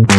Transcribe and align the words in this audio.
Welcome 0.00 0.16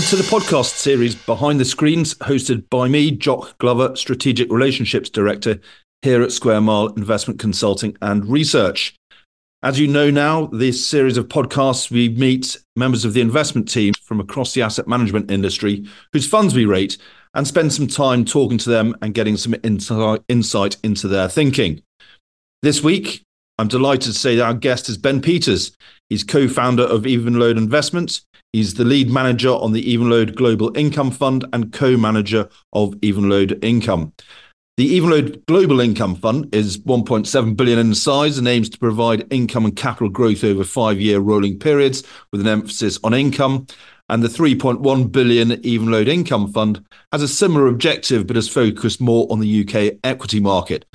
to 0.00 0.16
the 0.16 0.26
podcast 0.30 0.76
series 0.76 1.14
Behind 1.14 1.60
the 1.60 1.66
Screens, 1.66 2.14
hosted 2.14 2.70
by 2.70 2.88
me, 2.88 3.10
Jock 3.10 3.58
Glover, 3.58 3.94
Strategic 3.94 4.50
Relationships 4.50 5.10
Director 5.10 5.60
here 6.00 6.22
at 6.22 6.32
Square 6.32 6.62
Mile 6.62 6.86
Investment 6.94 7.38
Consulting 7.38 7.94
and 8.00 8.24
Research. 8.24 8.96
As 9.62 9.78
you 9.78 9.86
know 9.86 10.10
now, 10.10 10.46
this 10.46 10.88
series 10.88 11.18
of 11.18 11.28
podcasts, 11.28 11.90
we 11.90 12.08
meet 12.08 12.56
members 12.74 13.04
of 13.04 13.12
the 13.12 13.20
investment 13.20 13.68
team 13.68 13.92
from 14.02 14.18
across 14.18 14.54
the 14.54 14.62
asset 14.62 14.88
management 14.88 15.30
industry 15.30 15.84
whose 16.14 16.26
funds 16.26 16.54
we 16.54 16.64
rate 16.64 16.96
and 17.38 17.46
spend 17.46 17.72
some 17.72 17.86
time 17.86 18.26
talking 18.26 18.58
to 18.58 18.68
them 18.68 18.94
and 19.00 19.14
getting 19.14 19.38
some 19.38 19.54
insight 20.28 20.76
into 20.84 21.08
their 21.08 21.28
thinking. 21.28 21.80
This 22.60 22.82
week, 22.82 23.22
I'm 23.58 23.68
delighted 23.68 24.12
to 24.12 24.18
say 24.18 24.36
that 24.36 24.44
our 24.44 24.54
guest 24.54 24.90
is 24.90 24.98
Ben 24.98 25.22
Peters. 25.22 25.74
He's 26.10 26.24
co 26.24 26.48
founder 26.48 26.82
of 26.82 27.02
Evenlode 27.02 27.56
Investments 27.56 28.26
He's 28.52 28.74
the 28.74 28.84
lead 28.84 29.10
manager 29.10 29.50
on 29.50 29.72
the 29.72 29.94
Evenlode 29.94 30.34
Global 30.34 30.74
Income 30.74 31.10
Fund 31.10 31.44
and 31.52 31.70
co-manager 31.70 32.48
of 32.72 32.94
Evenlode 32.96 33.62
Income. 33.62 34.14
The 34.78 34.98
Evenlode 34.98 35.44
Global 35.44 35.80
Income 35.80 36.16
Fund 36.16 36.54
is 36.54 36.78
1.7 36.78 37.56
billion 37.56 37.78
in 37.78 37.94
size 37.94 38.38
and 38.38 38.48
aims 38.48 38.70
to 38.70 38.78
provide 38.78 39.30
income 39.30 39.66
and 39.66 39.76
capital 39.76 40.08
growth 40.08 40.44
over 40.44 40.64
five-year 40.64 41.18
rolling 41.18 41.58
periods 41.58 42.04
with 42.32 42.40
an 42.40 42.46
emphasis 42.46 42.98
on 43.04 43.12
income. 43.12 43.66
And 44.08 44.22
the 44.22 44.28
3.1 44.28 45.12
billion 45.12 45.50
Evenlode 45.50 46.08
Income 46.08 46.52
Fund 46.52 46.84
has 47.12 47.22
a 47.22 47.28
similar 47.28 47.66
objective 47.66 48.26
but 48.26 48.36
is 48.36 48.48
focused 48.48 49.00
more 49.00 49.26
on 49.30 49.40
the 49.40 49.60
UK 49.62 49.98
equity 50.02 50.40
market. 50.40 50.86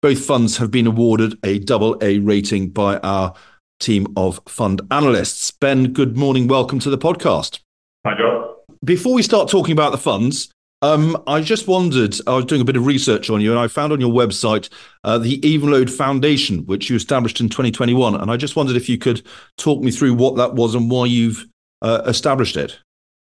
Both 0.00 0.24
funds 0.24 0.56
have 0.56 0.70
been 0.70 0.86
awarded 0.86 1.38
a 1.44 1.58
double 1.58 1.98
A 2.02 2.18
rating 2.18 2.70
by 2.70 2.98
our 2.98 3.34
team 3.80 4.06
of 4.16 4.40
fund 4.48 4.80
analysts. 4.90 5.50
Ben, 5.50 5.92
good 5.92 6.16
morning. 6.16 6.48
Welcome 6.48 6.78
to 6.80 6.90
the 6.90 6.98
podcast. 6.98 7.60
Hi, 8.06 8.16
John. 8.16 8.54
Before 8.84 9.14
we 9.14 9.22
start 9.22 9.48
talking 9.50 9.72
about 9.72 9.92
the 9.92 9.98
funds, 9.98 10.50
um, 10.82 11.22
I 11.26 11.40
just 11.40 11.66
wondered, 11.66 12.14
I 12.26 12.34
was 12.34 12.44
doing 12.44 12.60
a 12.60 12.64
bit 12.64 12.76
of 12.76 12.84
research 12.84 13.30
on 13.30 13.40
you, 13.40 13.50
and 13.50 13.58
I 13.58 13.68
found 13.68 13.92
on 13.92 14.00
your 14.00 14.12
website 14.12 14.68
uh, 15.04 15.16
the 15.16 15.40
Evenlode 15.40 15.88
Foundation, 15.88 16.66
which 16.66 16.90
you 16.90 16.96
established 16.96 17.40
in 17.40 17.48
2021. 17.48 18.14
And 18.14 18.30
I 18.30 18.36
just 18.36 18.56
wondered 18.56 18.76
if 18.76 18.88
you 18.88 18.98
could 18.98 19.22
talk 19.56 19.82
me 19.82 19.90
through 19.90 20.14
what 20.14 20.36
that 20.36 20.54
was 20.54 20.74
and 20.74 20.90
why 20.90 21.06
you've 21.06 21.46
uh, 21.84 22.02
established 22.06 22.56
it. 22.56 22.78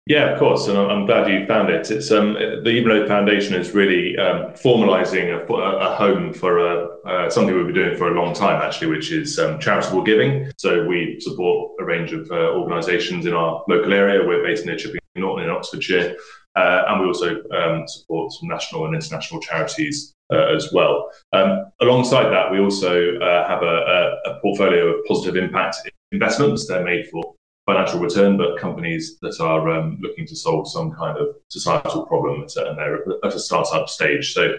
Yeah, 0.08 0.30
of 0.30 0.38
course, 0.40 0.68
and 0.68 0.78
I'm 0.78 1.08
glad 1.08 1.28
you 1.28 1.48
found 1.48 1.72
it. 1.72 1.90
It's 1.90 2.12
um, 2.12 2.34
the 2.36 2.70
Evenlode 2.80 3.08
Foundation 3.08 3.56
is 3.56 3.72
really 3.72 4.16
um, 4.18 4.54
formalising 4.54 5.34
a, 5.34 5.54
a, 5.54 5.96
home 5.96 6.32
for 6.32 6.60
a, 6.60 6.90
uh, 7.08 7.30
something 7.32 7.56
we've 7.56 7.66
been 7.66 7.74
doing 7.74 7.98
for 7.98 8.10
a 8.10 8.14
long 8.14 8.36
time, 8.36 8.62
actually, 8.62 8.96
which 8.96 9.12
is 9.12 9.40
um, 9.40 9.60
charitable 9.60 10.04
giving. 10.04 10.52
So 10.60 10.86
we 10.86 11.18
support 11.20 11.72
a 11.80 11.86
range 11.86 12.14
of 12.14 12.30
uh, 12.30 12.52
organisations 12.52 13.26
in 13.26 13.34
our 13.34 13.64
local 13.68 13.94
area. 13.94 14.24
We're 14.24 14.44
based 14.44 14.68
near 14.68 14.78
Chipping 14.78 15.00
Norton 15.16 15.46
in 15.46 15.50
Oxfordshire, 15.50 16.16
uh, 16.56 16.84
and 16.88 17.02
we 17.02 17.08
also 17.08 17.42
um, 17.50 17.88
support 17.88 18.32
some 18.32 18.48
national 18.48 18.86
and 18.86 18.94
international 18.94 19.42
charities 19.42 20.14
uh, 20.32 20.54
as 20.56 20.72
well. 20.72 21.12
Um, 21.34 21.72
alongside 21.82 22.30
that, 22.30 22.52
we 22.52 22.60
also 22.60 23.18
uh, 23.18 23.48
have 23.48 23.64
a, 23.64 24.20
a, 24.26 24.40
portfolio 24.40 24.88
of 24.90 25.06
positive 25.06 25.36
impact 25.44 25.78
investments. 26.12 26.68
They're 26.68 26.84
made 26.84 27.08
for 27.08 27.34
financial 27.66 28.00
return, 28.00 28.38
but 28.38 28.60
companies 28.60 29.18
that 29.22 29.40
are 29.40 29.70
um, 29.70 29.98
looking 30.02 30.26
to 30.28 30.36
solve 30.36 30.70
some 30.70 30.92
kind 30.92 31.18
of 31.18 31.36
societal 31.50 32.06
problem 32.06 32.44
at, 32.44 32.56
and 32.58 32.78
they're 32.78 33.02
at 33.24 33.34
a 33.34 33.40
startup 33.40 33.90
stage. 33.90 34.34
So 34.34 34.54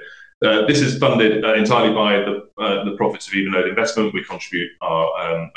uh, 0.45 0.67
this 0.67 0.81
is 0.81 0.99
funded 0.99 1.45
uh, 1.45 1.55
entirely 1.55 1.95
by 1.95 2.17
the, 2.17 2.49
uh, 2.63 2.85
the 2.85 2.97
profits 2.97 3.29
of 3.29 3.35
Evenlode 3.35 3.69
Investment. 3.69 4.13
We 4.13 4.25
contribute 4.25 4.71
our, 4.81 5.07
um, 5.21 5.51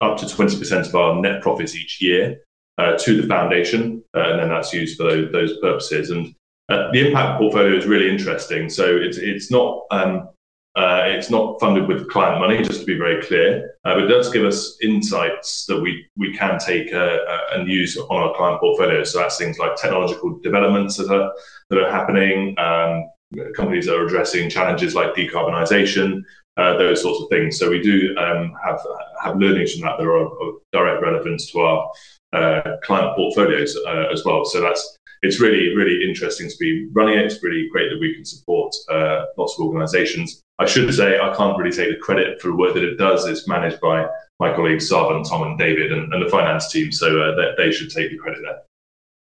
up 0.00 0.18
to 0.18 0.26
20% 0.26 0.88
of 0.88 0.94
our 0.94 1.20
net 1.20 1.42
profits 1.42 1.74
each 1.74 2.00
year 2.00 2.40
uh, 2.78 2.96
to 2.98 3.20
the 3.20 3.28
foundation, 3.28 4.02
uh, 4.16 4.30
and 4.30 4.40
then 4.40 4.48
that's 4.48 4.72
used 4.72 4.96
for 4.96 5.04
those, 5.04 5.32
those 5.32 5.58
purposes. 5.60 6.10
And 6.10 6.34
uh, 6.68 6.90
the 6.92 7.06
impact 7.06 7.38
portfolio 7.38 7.76
is 7.76 7.86
really 7.86 8.10
interesting. 8.10 8.68
So 8.68 8.84
it's, 8.96 9.18
it's 9.18 9.50
not 9.50 9.84
um, 9.90 10.28
uh, 10.76 11.04
it's 11.06 11.30
not 11.30 11.58
funded 11.58 11.88
with 11.88 12.08
client 12.10 12.38
money, 12.38 12.62
just 12.62 12.80
to 12.80 12.86
be 12.86 12.98
very 12.98 13.22
clear, 13.22 13.76
uh, 13.86 13.94
but 13.94 14.04
it 14.04 14.08
does 14.08 14.30
give 14.30 14.44
us 14.44 14.76
insights 14.82 15.64
that 15.64 15.80
we, 15.80 16.06
we 16.18 16.36
can 16.36 16.58
take 16.58 16.92
uh, 16.92 16.98
uh 16.98 17.40
and 17.54 17.66
use 17.66 17.96
on 17.96 18.22
our 18.22 18.34
client 18.36 18.60
portfolio. 18.60 19.02
So 19.02 19.20
that's 19.20 19.38
things 19.38 19.58
like 19.58 19.76
technological 19.76 20.38
developments 20.40 20.98
that 20.98 21.10
are, 21.10 21.32
that 21.70 21.78
are 21.78 21.90
happening, 21.90 22.54
um, 22.58 23.08
companies 23.54 23.86
that 23.86 23.96
are 23.96 24.04
addressing 24.04 24.50
challenges 24.50 24.94
like 24.94 25.14
decarbonisation, 25.14 26.22
uh, 26.58 26.76
those 26.76 27.00
sorts 27.00 27.22
of 27.22 27.28
things. 27.30 27.58
So 27.58 27.70
we 27.70 27.80
do 27.80 28.14
um, 28.18 28.54
have, 28.62 28.80
have 29.24 29.38
learnings 29.38 29.72
from 29.72 29.82
that 29.82 29.96
that 29.98 30.04
are 30.04 30.18
of 30.18 30.56
direct 30.72 31.02
relevance 31.02 31.50
to 31.52 31.60
our 31.60 31.90
uh, 32.34 32.76
client 32.82 33.16
portfolios 33.16 33.76
as 34.12 34.26
well. 34.26 34.44
So 34.44 34.60
that's 34.60 34.95
it's 35.22 35.40
really, 35.40 35.74
really 35.74 36.08
interesting 36.08 36.48
to 36.48 36.56
be 36.58 36.88
running 36.92 37.18
it. 37.18 37.26
It's 37.26 37.42
really 37.42 37.68
great 37.70 37.90
that 37.90 38.00
we 38.00 38.14
can 38.14 38.24
support 38.24 38.74
uh, 38.90 39.24
lots 39.36 39.56
of 39.58 39.66
organisations. 39.66 40.42
I 40.58 40.66
should 40.66 40.92
say 40.94 41.18
I 41.18 41.34
can't 41.34 41.58
really 41.58 41.74
take 41.74 41.90
the 41.90 41.96
credit 41.96 42.40
for 42.40 42.48
the 42.48 42.56
work 42.56 42.74
that 42.74 42.84
it 42.84 42.96
does. 42.96 43.26
It's 43.26 43.48
managed 43.48 43.80
by 43.80 44.06
my 44.40 44.54
colleagues 44.54 44.90
Sarvan, 44.90 45.28
Tom, 45.28 45.42
and 45.42 45.58
David, 45.58 45.92
and, 45.92 46.12
and 46.12 46.24
the 46.24 46.30
finance 46.30 46.70
team. 46.70 46.92
So 46.92 47.20
uh, 47.20 47.34
they, 47.36 47.64
they, 47.64 47.72
should 47.72 47.90
take 47.90 48.10
the 48.10 48.18
credit 48.18 48.40
there. 48.42 48.62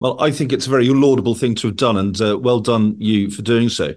Well, 0.00 0.20
I 0.20 0.30
think 0.30 0.52
it's 0.52 0.66
a 0.66 0.70
very 0.70 0.88
laudable 0.88 1.34
thing 1.34 1.54
to 1.56 1.68
have 1.68 1.76
done, 1.76 1.96
and 1.96 2.20
uh, 2.20 2.38
well 2.38 2.60
done 2.60 2.96
you 2.98 3.30
for 3.30 3.42
doing 3.42 3.68
so. 3.68 3.94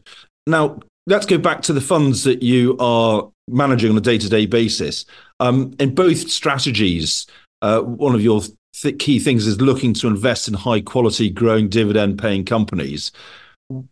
Now, 0.47 0.79
let's 1.05 1.25
go 1.25 1.37
back 1.37 1.61
to 1.63 1.73
the 1.73 1.81
funds 1.81 2.23
that 2.23 2.41
you 2.41 2.77
are 2.79 3.29
managing 3.47 3.91
on 3.91 3.97
a 3.97 4.01
day 4.01 4.17
to 4.17 4.29
day 4.29 4.45
basis. 4.45 5.05
Um, 5.39 5.75
in 5.79 5.93
both 5.93 6.29
strategies, 6.29 7.27
uh, 7.61 7.81
one 7.81 8.15
of 8.15 8.21
your 8.21 8.41
th- 8.73 8.99
key 8.99 9.19
things 9.19 9.47
is 9.47 9.61
looking 9.61 9.93
to 9.95 10.07
invest 10.07 10.47
in 10.47 10.53
high 10.53 10.81
quality, 10.81 11.29
growing 11.29 11.69
dividend 11.69 12.19
paying 12.19 12.45
companies. 12.45 13.11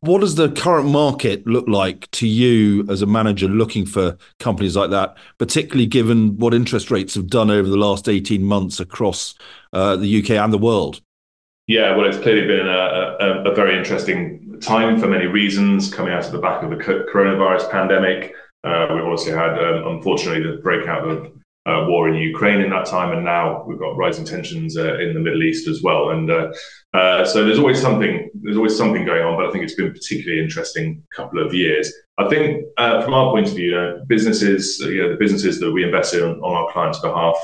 What 0.02 0.20
does 0.20 0.36
the 0.36 0.50
current 0.50 0.90
market 0.90 1.48
look 1.48 1.68
like 1.70 2.12
to 2.12 2.28
you 2.28 2.86
as 2.90 3.02
a 3.02 3.06
manager 3.06 3.48
looking 3.48 3.86
for 3.86 4.18
companies 4.40 4.76
like 4.76 4.90
that, 4.90 5.16
particularly 5.38 5.86
given 5.86 6.38
what 6.38 6.54
interest 6.54 6.92
rates 6.92 7.16
have 7.16 7.28
done 7.28 7.50
over 7.50 7.70
the 7.70 7.78
last 7.78 8.10
18 8.10 8.44
months 8.44 8.82
across 8.82 9.36
uh, 9.72 9.96
the 9.96 10.22
UK 10.22 10.32
and 10.32 10.52
the 10.52 10.58
world? 10.58 11.02
Yeah, 11.68 11.96
well, 11.96 12.08
it's 12.08 12.18
clearly 12.18 12.48
been 12.48 12.68
a, 12.68 13.16
a, 13.20 13.52
a, 13.52 13.56
very 13.56 13.78
interesting 13.78 14.60
time 14.60 15.00
for 15.00 15.08
many 15.08 15.28
reasons 15.28 15.94
coming 15.94 16.12
out 16.12 16.26
of 16.26 16.32
the 16.32 16.40
back 16.40 16.64
of 16.64 16.72
the 16.72 16.76
coronavirus 16.76 17.70
pandemic. 17.70 18.34
Uh, 18.64 18.88
we've 18.92 19.06
also 19.06 19.38
had, 19.38 19.52
um, 19.60 19.96
unfortunately, 19.96 20.42
the 20.42 20.58
breakout 20.64 21.08
of 21.08 21.32
uh, 21.70 21.86
war 21.88 22.10
in 22.10 22.16
Ukraine 22.16 22.62
in 22.62 22.70
that 22.72 22.86
time, 22.86 23.12
and 23.16 23.24
now 23.24 23.64
we've 23.66 23.80
got 23.80 23.96
rising 23.96 24.26
tensions 24.26 24.78
uh, 24.78 24.98
in 25.00 25.14
the 25.14 25.20
Middle 25.20 25.44
East 25.44 25.68
as 25.68 25.82
well. 25.82 26.10
And 26.10 26.30
uh, 26.30 26.52
uh, 26.94 27.26
so 27.26 27.46
there's 27.46 27.60
always 27.60 27.80
something 27.80 28.30
there's 28.42 28.58
always 28.58 28.78
something 28.78 29.06
going 29.06 29.24
on, 29.24 29.38
but 29.38 29.46
I 29.46 29.52
think 29.52 29.64
it's 29.64 29.76
been 29.76 29.94
particularly 29.94 30.42
interesting 30.42 31.04
couple 31.16 31.46
of 31.46 31.54
years. 31.54 31.94
I 32.18 32.28
think 32.28 32.66
uh, 32.78 33.02
from 33.04 33.14
our 33.14 33.32
point 33.32 33.48
of 33.48 33.56
view, 33.56 34.02
businesses, 34.08 34.80
you 34.80 35.02
know, 35.02 35.10
the 35.10 35.18
businesses 35.18 35.60
that 35.60 35.72
we 35.72 35.84
invest 35.84 36.14
in 36.14 36.24
on, 36.24 36.40
our 36.42 36.72
clients' 36.72 37.00
behalf. 37.00 37.38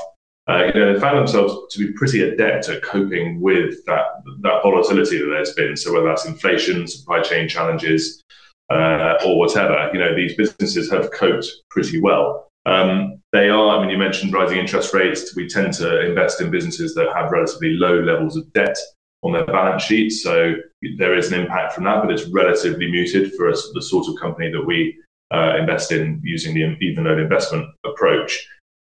Uh, 0.48 0.66
you 0.66 0.74
know, 0.74 0.94
they 0.94 1.00
found 1.00 1.18
themselves 1.18 1.74
to 1.74 1.84
be 1.84 1.92
pretty 1.94 2.20
adept 2.22 2.68
at 2.68 2.80
coping 2.82 3.40
with 3.40 3.84
that 3.86 4.04
that 4.42 4.62
volatility 4.62 5.18
that 5.18 5.26
there's 5.26 5.54
been. 5.54 5.76
So 5.76 5.92
whether 5.92 6.06
that's 6.06 6.24
inflation, 6.24 6.86
supply 6.86 7.20
chain 7.20 7.48
challenges, 7.48 8.22
or 8.70 9.38
whatever, 9.38 9.90
you 9.92 9.98
know, 9.98 10.14
these 10.14 10.36
businesses 10.36 10.90
have 10.90 11.10
coped 11.10 11.46
pretty 11.70 12.00
well. 12.00 12.45
Um, 12.66 13.22
they 13.32 13.48
are, 13.48 13.76
I 13.76 13.80
mean, 13.80 13.90
you 13.90 13.98
mentioned 13.98 14.32
rising 14.32 14.58
interest 14.58 14.92
rates. 14.92 15.34
We 15.36 15.48
tend 15.48 15.72
to 15.74 16.00
invest 16.00 16.40
in 16.40 16.50
businesses 16.50 16.94
that 16.94 17.14
have 17.14 17.30
relatively 17.30 17.70
low 17.70 18.00
levels 18.00 18.36
of 18.36 18.52
debt 18.52 18.76
on 19.22 19.32
their 19.32 19.46
balance 19.46 19.82
sheet. 19.84 20.10
So 20.10 20.54
there 20.98 21.16
is 21.16 21.32
an 21.32 21.40
impact 21.40 21.72
from 21.72 21.84
that, 21.84 22.02
but 22.02 22.10
it's 22.10 22.28
relatively 22.28 22.90
muted 22.90 23.32
for 23.34 23.48
us, 23.48 23.70
the 23.72 23.82
sort 23.82 24.08
of 24.08 24.16
company 24.20 24.50
that 24.50 24.64
we 24.64 24.96
uh, 25.32 25.56
invest 25.58 25.92
in 25.92 26.20
using 26.22 26.54
the 26.54 26.62
Evenlode 26.62 27.22
investment 27.22 27.66
approach. 27.84 28.46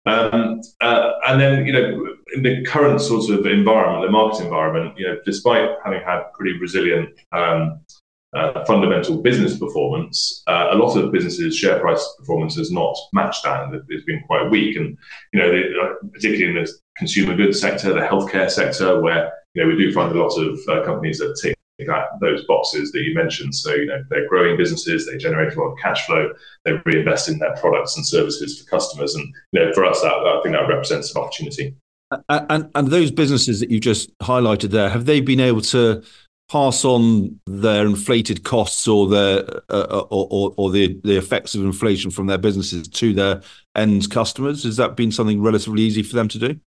Um, 0.06 0.60
uh, 0.81 1.12
and 1.28 1.40
then, 1.40 1.66
you 1.66 1.72
know, 1.72 2.14
in 2.34 2.43
the 2.43 2.64
current 2.64 3.00
sort 3.00 3.31
of 3.31 3.46
environment, 3.46 4.04
the 4.06 4.10
market 4.10 4.44
environment, 4.44 4.99
you 4.99 5.06
know, 5.06 5.19
despite 5.25 5.70
having 5.84 6.02
had 6.02 6.25
pretty 6.34 6.58
resilient 6.58 7.08
um, 7.32 7.81
uh, 8.34 8.64
fundamental 8.64 9.22
business 9.22 9.58
performance, 9.58 10.42
uh, 10.46 10.69
a 10.70 10.76
lot 10.76 10.96
of 10.96 11.12
businesses' 11.12 11.56
share 11.56 11.78
price 11.78 12.04
performance 12.19 12.56
has 12.56 12.70
not 12.70 12.96
matched 13.12 13.44
that. 13.44 13.69
It's 13.88 14.04
been 14.04 14.22
quite 14.26 14.50
weak, 14.50 14.76
and 14.76 14.96
you 15.32 15.40
know, 15.40 15.50
uh, 15.50 16.06
particularly 16.12 16.56
in 16.56 16.64
the 16.64 16.72
consumer 16.96 17.36
goods 17.36 17.60
sector, 17.60 17.92
the 17.92 18.00
healthcare 18.00 18.50
sector, 18.50 19.00
where 19.00 19.32
you 19.54 19.62
know 19.62 19.69
we 19.69 19.76
do 19.76 19.92
find 19.92 20.14
a 20.14 20.20
lot 20.20 20.36
of 20.36 20.58
uh, 20.69 20.84
companies 20.84 21.19
that 21.19 21.38
tick 21.40 21.54
that 21.78 22.06
those 22.20 22.44
boxes 22.46 22.92
that 22.92 23.02
you 23.02 23.14
mentioned. 23.14 23.54
So 23.54 23.75
you 23.75 23.86
know, 23.86 24.02
they're 24.10 24.28
growing 24.28 24.56
businesses, 24.56 25.06
they 25.06 25.16
generate 25.16 25.54
a 25.54 25.60
lot 25.60 25.72
of 25.72 25.78
cash 25.78 26.06
flow, 26.06 26.30
they 26.64 26.72
reinvest 26.84 27.28
in 27.28 27.38
their 27.38 27.54
products 27.56 27.96
and 27.96 28.06
services 28.06 28.60
for 28.60 28.69
customers, 28.69 29.14
and 29.14 29.32
you 29.52 29.60
know, 29.60 29.72
for 29.72 29.84
us, 29.84 30.00
that, 30.02 30.12
I 30.12 30.40
think 30.42 30.54
that 30.54 30.69
represents 30.69 31.14
an 31.14 31.22
opportunity. 31.22 31.75
And, 32.28 32.46
and 32.50 32.70
and 32.75 32.88
those 32.88 33.10
businesses 33.10 33.60
that 33.60 33.70
you 33.70 33.80
just 33.80 34.16
highlighted 34.19 34.70
there, 34.70 34.88
have 34.88 35.06
they 35.06 35.20
been 35.20 35.40
able 35.40 35.62
to 35.62 36.02
pass 36.54 36.84
on 36.84 37.40
their 37.46 37.84
inflated 37.84 38.44
costs 38.44 38.86
or 38.86 39.08
their 39.08 39.44
uh, 39.70 40.04
or, 40.08 40.28
or, 40.30 40.54
or 40.56 40.70
the 40.70 41.00
the 41.02 41.16
effects 41.16 41.56
of 41.56 41.62
inflation 41.62 42.12
from 42.12 42.28
their 42.28 42.38
businesses 42.38 42.86
to 42.86 43.12
their 43.12 43.42
end 43.74 44.08
customers? 44.08 44.62
Has 44.62 44.76
that 44.76 44.94
been 44.94 45.10
something 45.10 45.42
relatively 45.42 45.82
easy 45.82 46.04
for 46.04 46.14
them 46.14 46.28
to 46.28 46.38
do? 46.38 46.60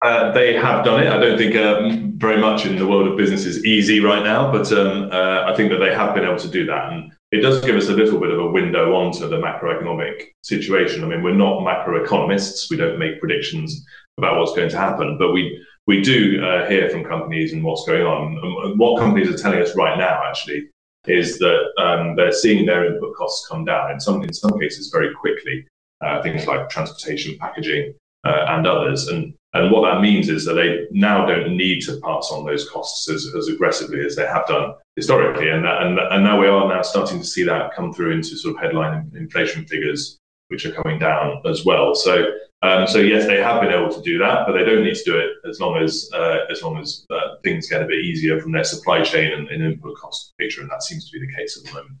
Uh, 0.00 0.30
they 0.30 0.54
have 0.54 0.84
done 0.84 1.02
it. 1.02 1.08
I 1.08 1.18
don't 1.18 1.36
think 1.36 1.56
um, 1.56 2.12
very 2.18 2.40
much 2.40 2.64
in 2.66 2.76
the 2.76 2.86
world 2.86 3.08
of 3.08 3.18
business 3.18 3.44
is 3.44 3.64
easy 3.64 3.98
right 3.98 4.22
now, 4.22 4.50
but 4.50 4.72
um, 4.72 5.10
uh, 5.10 5.42
I 5.44 5.56
think 5.56 5.70
that 5.72 5.78
they 5.78 5.92
have 5.92 6.14
been 6.14 6.24
able 6.24 6.38
to 6.38 6.48
do 6.48 6.64
that. 6.66 6.92
And 6.92 7.12
it 7.32 7.40
does 7.40 7.60
give 7.64 7.76
us 7.76 7.88
a 7.88 7.92
little 7.92 8.18
bit 8.20 8.30
of 8.30 8.38
a 8.38 8.50
window 8.50 8.94
onto 8.94 9.28
the 9.28 9.36
macroeconomic 9.36 10.28
situation. 10.42 11.02
I 11.02 11.08
mean, 11.08 11.22
we're 11.22 11.34
not 11.34 11.60
macroeconomists. 11.60 12.70
We 12.70 12.76
don't 12.76 12.98
make 12.98 13.20
predictions 13.20 13.84
about 14.18 14.38
what's 14.38 14.54
going 14.54 14.70
to 14.70 14.78
happen, 14.78 15.18
but 15.18 15.32
we 15.32 15.62
we 15.90 16.00
do 16.00 16.40
uh, 16.44 16.68
hear 16.68 16.88
from 16.88 17.02
companies 17.02 17.52
and 17.52 17.64
what's 17.64 17.84
going 17.84 18.06
on. 18.06 18.38
And 18.42 18.78
what 18.78 19.00
companies 19.00 19.28
are 19.28 19.36
telling 19.36 19.60
us 19.60 19.74
right 19.74 19.98
now, 19.98 20.22
actually, 20.24 20.70
is 21.08 21.36
that 21.40 21.60
um, 21.78 22.14
they're 22.14 22.30
seeing 22.44 22.64
their 22.64 22.86
input 22.86 23.12
costs 23.16 23.48
come 23.48 23.64
down 23.64 23.90
in 23.90 23.98
some 23.98 24.22
in 24.22 24.32
some 24.32 24.54
cases 24.60 24.88
very 24.96 25.12
quickly. 25.12 25.66
Uh, 26.00 26.22
things 26.22 26.46
like 26.46 26.70
transportation, 26.70 27.36
packaging, 27.38 27.92
uh, 28.24 28.44
and 28.50 28.68
others, 28.68 29.08
and 29.08 29.34
and 29.52 29.72
what 29.72 29.82
that 29.88 30.00
means 30.00 30.28
is 30.28 30.44
that 30.44 30.54
they 30.54 30.86
now 30.92 31.26
don't 31.26 31.56
need 31.56 31.80
to 31.86 31.98
pass 32.06 32.30
on 32.30 32.46
those 32.46 32.70
costs 32.70 33.10
as, 33.10 33.26
as 33.36 33.48
aggressively 33.48 34.00
as 34.06 34.14
they 34.14 34.26
have 34.26 34.46
done 34.46 34.74
historically. 34.94 35.48
And, 35.50 35.64
that, 35.64 35.82
and, 35.82 35.98
and 35.98 36.22
now 36.22 36.40
we 36.40 36.46
are 36.46 36.68
now 36.68 36.82
starting 36.82 37.18
to 37.18 37.26
see 37.26 37.42
that 37.44 37.74
come 37.74 37.92
through 37.92 38.12
into 38.12 38.36
sort 38.36 38.54
of 38.54 38.60
headline 38.62 39.10
inflation 39.16 39.66
figures, 39.66 40.18
which 40.50 40.64
are 40.66 40.72
coming 40.72 41.00
down 41.00 41.42
as 41.46 41.64
well. 41.64 41.96
So, 41.96 42.30
um, 42.62 42.86
so 42.86 42.98
yes, 42.98 43.26
they 43.26 43.42
have 43.42 43.62
been 43.62 43.72
able 43.72 43.92
to 43.92 44.02
do 44.02 44.18
that, 44.18 44.46
but 44.46 44.52
they 44.52 44.64
don't 44.64 44.84
need 44.84 44.94
to 44.94 45.04
do 45.04 45.18
it 45.18 45.30
as 45.48 45.60
long 45.60 45.82
as 45.82 46.10
uh, 46.14 46.40
as 46.50 46.62
long 46.62 46.78
as 46.78 47.06
uh, 47.10 47.36
things 47.42 47.68
get 47.68 47.82
a 47.82 47.86
bit 47.86 48.04
easier 48.04 48.40
from 48.40 48.52
their 48.52 48.64
supply 48.64 49.02
chain 49.02 49.32
and, 49.32 49.48
and 49.48 49.62
input 49.62 49.96
cost 49.96 50.34
picture, 50.38 50.60
and 50.60 50.70
that 50.70 50.82
seems 50.82 51.10
to 51.10 51.18
be 51.18 51.26
the 51.26 51.32
case 51.34 51.58
at 51.58 51.64
the 51.64 51.72
moment. 51.72 51.96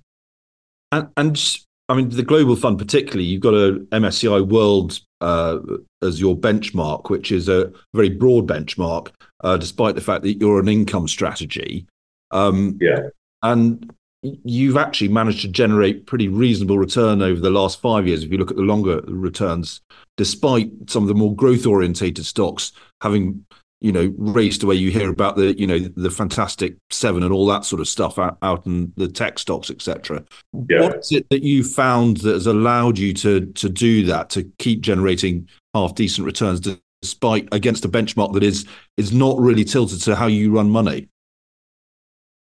And, 0.92 1.08
and 1.16 1.58
I 1.88 1.94
mean, 1.94 2.10
the 2.10 2.22
global 2.22 2.56
fund 2.56 2.78
particularly, 2.78 3.24
you've 3.24 3.40
got 3.40 3.54
a 3.54 3.80
MSCI 3.90 4.46
World 4.46 5.00
uh, 5.20 5.58
as 6.02 6.20
your 6.20 6.36
benchmark, 6.36 7.10
which 7.10 7.32
is 7.32 7.48
a 7.48 7.72
very 7.94 8.10
broad 8.10 8.46
benchmark, 8.46 9.08
uh, 9.42 9.56
despite 9.56 9.94
the 9.94 10.00
fact 10.00 10.22
that 10.22 10.38
you're 10.38 10.60
an 10.60 10.68
income 10.68 11.08
strategy. 11.08 11.86
Um, 12.30 12.78
yeah. 12.80 13.08
And 13.42 13.92
you've 14.22 14.76
actually 14.76 15.08
managed 15.08 15.40
to 15.42 15.48
generate 15.48 16.06
pretty 16.06 16.28
reasonable 16.28 16.78
return 16.78 17.22
over 17.22 17.40
the 17.40 17.50
last 17.50 17.80
five 17.80 18.06
years. 18.06 18.22
If 18.22 18.30
you 18.30 18.38
look 18.38 18.50
at 18.50 18.56
the 18.56 18.62
longer 18.62 19.00
returns, 19.06 19.80
despite 20.16 20.70
some 20.88 21.02
of 21.02 21.08
the 21.08 21.14
more 21.14 21.34
growth 21.34 21.66
orientated 21.66 22.26
stocks 22.26 22.72
having 23.00 23.44
you 23.80 23.92
know 23.92 24.12
raced 24.18 24.62
away 24.62 24.74
you 24.74 24.90
hear 24.90 25.08
about 25.08 25.36
the 25.36 25.58
you 25.58 25.66
know 25.66 25.78
the 25.78 26.10
fantastic 26.10 26.76
seven 26.90 27.22
and 27.22 27.32
all 27.32 27.46
that 27.46 27.64
sort 27.64 27.80
of 27.80 27.88
stuff 27.88 28.18
out, 28.18 28.36
out 28.42 28.66
in 28.66 28.92
the 28.96 29.08
tech 29.08 29.38
stocks 29.38 29.70
etc 29.70 30.22
yeah. 30.68 30.82
what's 30.82 31.12
it 31.12 31.26
that 31.30 31.42
you 31.42 31.64
found 31.64 32.18
that 32.18 32.34
has 32.34 32.46
allowed 32.46 32.98
you 32.98 33.14
to 33.14 33.46
to 33.52 33.68
do 33.70 34.04
that 34.04 34.28
to 34.28 34.44
keep 34.58 34.82
generating 34.82 35.48
half 35.74 35.94
decent 35.94 36.26
returns 36.26 36.60
despite 37.00 37.48
against 37.52 37.84
a 37.84 37.88
benchmark 37.88 38.34
that 38.34 38.42
is 38.42 38.66
is 38.98 39.12
not 39.12 39.38
really 39.38 39.64
tilted 39.64 40.00
to 40.02 40.14
how 40.14 40.26
you 40.26 40.52
run 40.52 40.68
money 40.68 41.08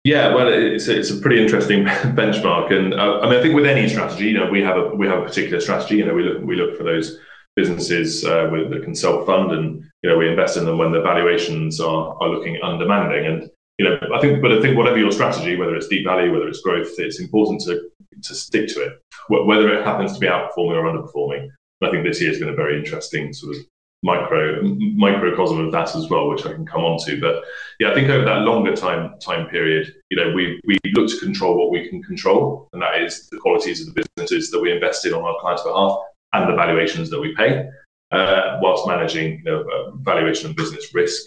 yeah, 0.06 0.36
well, 0.36 0.48
it's 0.48 0.88
it's 0.88 1.10
a 1.10 1.18
pretty 1.18 1.42
interesting 1.42 1.84
benchmark, 2.20 2.72
and 2.72 2.94
uh, 2.94 3.22
I 3.22 3.28
mean, 3.28 3.40
I 3.40 3.42
think 3.42 3.56
with 3.56 3.66
any 3.66 3.90
strategy, 3.90 4.26
you 4.26 4.38
know, 4.38 4.48
we 4.48 4.62
have 4.62 4.78
a 4.78 4.90
we 4.90 5.08
have 5.08 5.18
a 5.18 5.24
particular 5.24 5.60
strategy. 5.60 5.96
You 5.98 6.06
know, 6.06 6.14
we 6.14 6.22
look 6.22 6.44
we 6.44 6.56
look 6.56 6.78
for 6.78 6.84
those 6.84 7.18
businesses 7.56 8.24
uh, 8.24 8.48
that 8.70 8.84
can 8.84 8.94
self 8.94 9.26
fund, 9.26 9.52
and 9.52 9.84
you 10.04 10.10
know 10.12 10.16
we 10.16 10.30
invest 10.30 10.58
in 10.58 10.66
them 10.66 10.78
when 10.78 10.92
the 10.92 11.02
valuations 11.02 11.80
are 11.80 12.16
are 12.22 12.30
looking 12.30 12.62
undemanding. 12.62 13.26
And 13.26 13.50
you 13.80 13.90
know 13.90 13.98
I 14.14 14.22
think, 14.22 14.44
but 14.44 14.52
I 14.52 14.62
think 14.62 14.78
whatever 14.78 15.00
your 15.00 15.12
strategy, 15.12 15.56
whether 15.56 15.76
it's 15.76 15.88
deep 15.88 16.06
value, 16.06 16.32
whether 16.32 16.48
it's 16.48 16.62
growth, 16.62 16.94
it's 17.00 17.20
important 17.20 17.62
to 17.62 17.90
to 18.22 18.36
stick 18.36 18.68
to 18.70 18.82
it, 18.82 19.02
whether 19.30 19.74
it 19.74 19.86
happens 19.86 20.14
to 20.14 20.20
be 20.20 20.28
outperforming 20.28 20.78
or 20.78 20.84
underperforming. 20.84 21.50
I 21.82 21.90
think 21.90 22.04
this 22.04 22.22
year 22.22 22.30
has 22.30 22.40
been 22.40 22.50
a 22.50 22.56
very 22.56 22.78
interesting 22.78 23.34
sort 23.34 23.56
of 23.56 23.64
micro 24.06 24.62
microcosm 24.62 25.66
of 25.66 25.72
that 25.72 25.96
as 25.96 26.08
well, 26.10 26.30
which 26.30 26.46
I 26.46 26.54
can 26.54 26.66
come 26.66 26.86
on 26.86 26.98
to. 27.06 27.20
But 27.20 27.44
yeah, 27.80 27.90
I 27.90 27.94
think 27.96 28.10
over 28.10 28.24
that 28.24 28.42
longer 28.42 28.76
time 28.76 29.20
time 29.20 29.48
period, 29.48 29.94
you 30.10 30.18
know, 30.18 30.32
we 30.32 30.62
we 30.66 30.78
look 30.94 31.10
to 31.10 31.20
control 31.20 31.58
what 31.58 31.72
we 31.72 31.90
can 31.90 32.02
control, 32.04 32.70
and 32.72 32.82
that 32.82 33.02
is 33.02 33.28
the 33.32 33.38
qualities 33.38 33.82
of 33.82 33.94
the 33.94 34.06
businesses 34.16 34.52
that 34.52 34.62
we 34.62 34.72
invest 34.72 35.06
in 35.06 35.14
on 35.14 35.24
our 35.24 35.36
clients' 35.42 35.64
behalf 35.64 35.98
and 36.34 36.50
the 36.50 36.56
valuations 36.56 37.10
that 37.10 37.20
we 37.20 37.36
pay, 37.36 37.68
uh, 38.12 38.60
whilst 38.62 38.88
managing 38.88 39.40
you 39.40 39.44
know, 39.44 39.62
uh, 39.62 39.92
valuation 39.98 40.48
and 40.48 40.56
business 40.56 40.94
risk. 40.94 41.24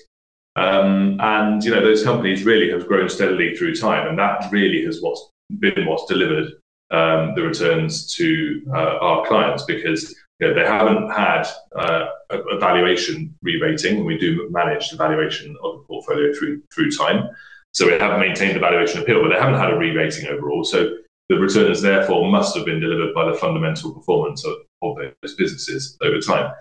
Um, 0.56 1.20
and 1.20 1.62
you 1.64 1.72
know 1.72 1.82
those 1.82 2.04
companies 2.04 2.44
really 2.44 2.70
have 2.70 2.86
grown 2.86 3.08
steadily 3.08 3.56
through 3.56 3.74
time, 3.74 4.08
and 4.08 4.18
that 4.18 4.50
really 4.52 4.84
has 4.84 5.02
what's 5.02 5.30
been 5.58 5.86
what's 5.86 6.06
delivered 6.06 6.52
um, 6.90 7.34
the 7.34 7.42
returns 7.42 8.12
to 8.14 8.62
uh, 8.74 8.98
our 9.00 9.26
clients 9.26 9.64
because 9.64 10.14
know, 10.46 10.54
they 10.54 10.64
haven't 10.64 11.10
had 11.10 11.46
uh, 11.74 12.06
a, 12.30 12.58
valuation 12.58 13.34
re-rating. 13.42 13.96
and 13.96 14.06
We 14.06 14.18
do 14.18 14.48
manage 14.50 14.90
the 14.90 14.96
valuation 14.96 15.56
of 15.62 15.78
the 15.78 15.84
portfolio 15.86 16.32
through 16.32 16.62
through 16.72 16.90
time, 16.92 17.28
so 17.72 17.86
we 17.86 17.92
have 17.92 18.18
maintained 18.20 18.56
the 18.56 18.60
valuation 18.60 19.02
appeal, 19.02 19.22
but 19.22 19.30
they 19.30 19.40
haven't 19.40 19.58
had 19.58 19.72
a 19.72 19.76
re-rating 19.76 20.28
overall. 20.28 20.64
So 20.64 20.96
the 21.28 21.36
returns 21.36 21.82
therefore 21.82 22.30
must 22.30 22.56
have 22.56 22.64
been 22.64 22.80
delivered 22.80 23.14
by 23.14 23.30
the 23.30 23.36
fundamental 23.36 23.92
performance 23.92 24.44
of, 24.44 24.54
of 24.82 24.96
those 24.96 25.34
businesses 25.34 25.96
over 26.02 26.20
time. 26.20 26.52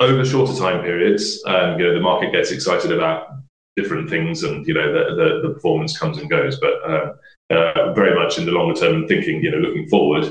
Over 0.00 0.24
shorter 0.24 0.54
time 0.54 0.82
periods, 0.82 1.42
um, 1.46 1.78
you 1.78 1.86
know, 1.86 1.94
the 1.94 2.00
market 2.00 2.32
gets 2.32 2.50
excited 2.50 2.92
about 2.92 3.28
different 3.76 4.10
things, 4.10 4.42
and 4.42 4.66
you 4.66 4.74
know, 4.74 4.92
the, 4.92 5.14
the, 5.14 5.48
the 5.48 5.54
performance 5.54 5.96
comes 5.96 6.18
and 6.18 6.28
goes. 6.28 6.58
But 6.58 6.74
uh, 6.84 7.12
uh, 7.50 7.92
very 7.92 8.14
much 8.14 8.38
in 8.38 8.46
the 8.46 8.52
longer 8.52 8.78
term 8.78 9.06
thinking, 9.06 9.42
you 9.42 9.50
know, 9.50 9.58
looking 9.58 9.88
forward, 9.88 10.30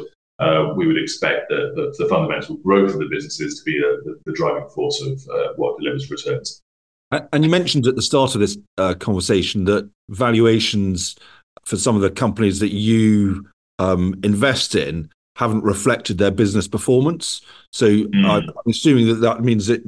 we 0.75 0.87
would 0.87 0.97
expect 0.97 1.49
the, 1.49 1.71
the, 1.75 1.95
the, 1.97 2.09
fundamental 2.09 2.57
growth 2.57 2.93
of 2.93 2.99
the 2.99 3.07
businesses 3.09 3.59
to 3.59 3.63
be 3.63 3.79
uh, 3.79 4.01
the, 4.03 4.19
the, 4.25 4.33
driving 4.33 4.67
force 4.69 5.01
of 5.01 5.21
uh, 5.33 5.53
what 5.55 5.79
delivers 5.79 6.11
returns. 6.11 6.61
And 7.11 7.43
you 7.43 7.49
mentioned 7.49 7.87
at 7.87 7.95
the 7.95 8.01
start 8.01 8.35
of 8.35 8.41
this 8.41 8.57
uh, 8.77 8.95
conversation 8.95 9.65
that 9.65 9.89
valuations 10.09 11.15
for 11.63 11.77
some 11.77 11.95
of 11.95 12.01
the 12.01 12.09
companies 12.09 12.59
that 12.59 12.73
you 12.73 13.47
um, 13.79 14.19
invest 14.23 14.75
in 14.75 15.09
haven't 15.35 15.63
reflected 15.63 16.17
their 16.17 16.31
business 16.31 16.67
performance. 16.67 17.41
So 17.71 17.89
mm. 17.89 18.25
I'm 18.25 18.49
assuming 18.69 19.07
that 19.07 19.15
that 19.15 19.41
means 19.41 19.67
that 19.67 19.83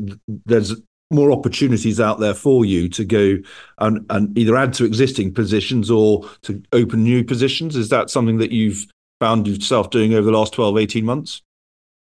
there's 0.45 0.79
more 1.09 1.31
opportunities 1.31 1.99
out 2.01 2.19
there 2.19 2.33
for 2.33 2.65
you 2.65 2.89
to 2.89 3.05
go 3.05 3.37
and, 3.79 4.05
and 4.09 4.37
either 4.37 4.57
add 4.57 4.73
to 4.73 4.85
existing 4.85 5.33
positions 5.33 5.89
or 5.89 6.29
to 6.41 6.61
open 6.73 7.03
new 7.03 7.23
positions. 7.23 7.75
Is 7.75 7.89
that 7.89 8.09
something 8.09 8.37
that 8.39 8.51
you've 8.51 8.85
found 9.19 9.47
yourself 9.47 9.89
doing 9.89 10.13
over 10.13 10.29
the 10.29 10.37
last 10.37 10.53
12, 10.53 10.77
18 10.77 11.05
months? 11.05 11.41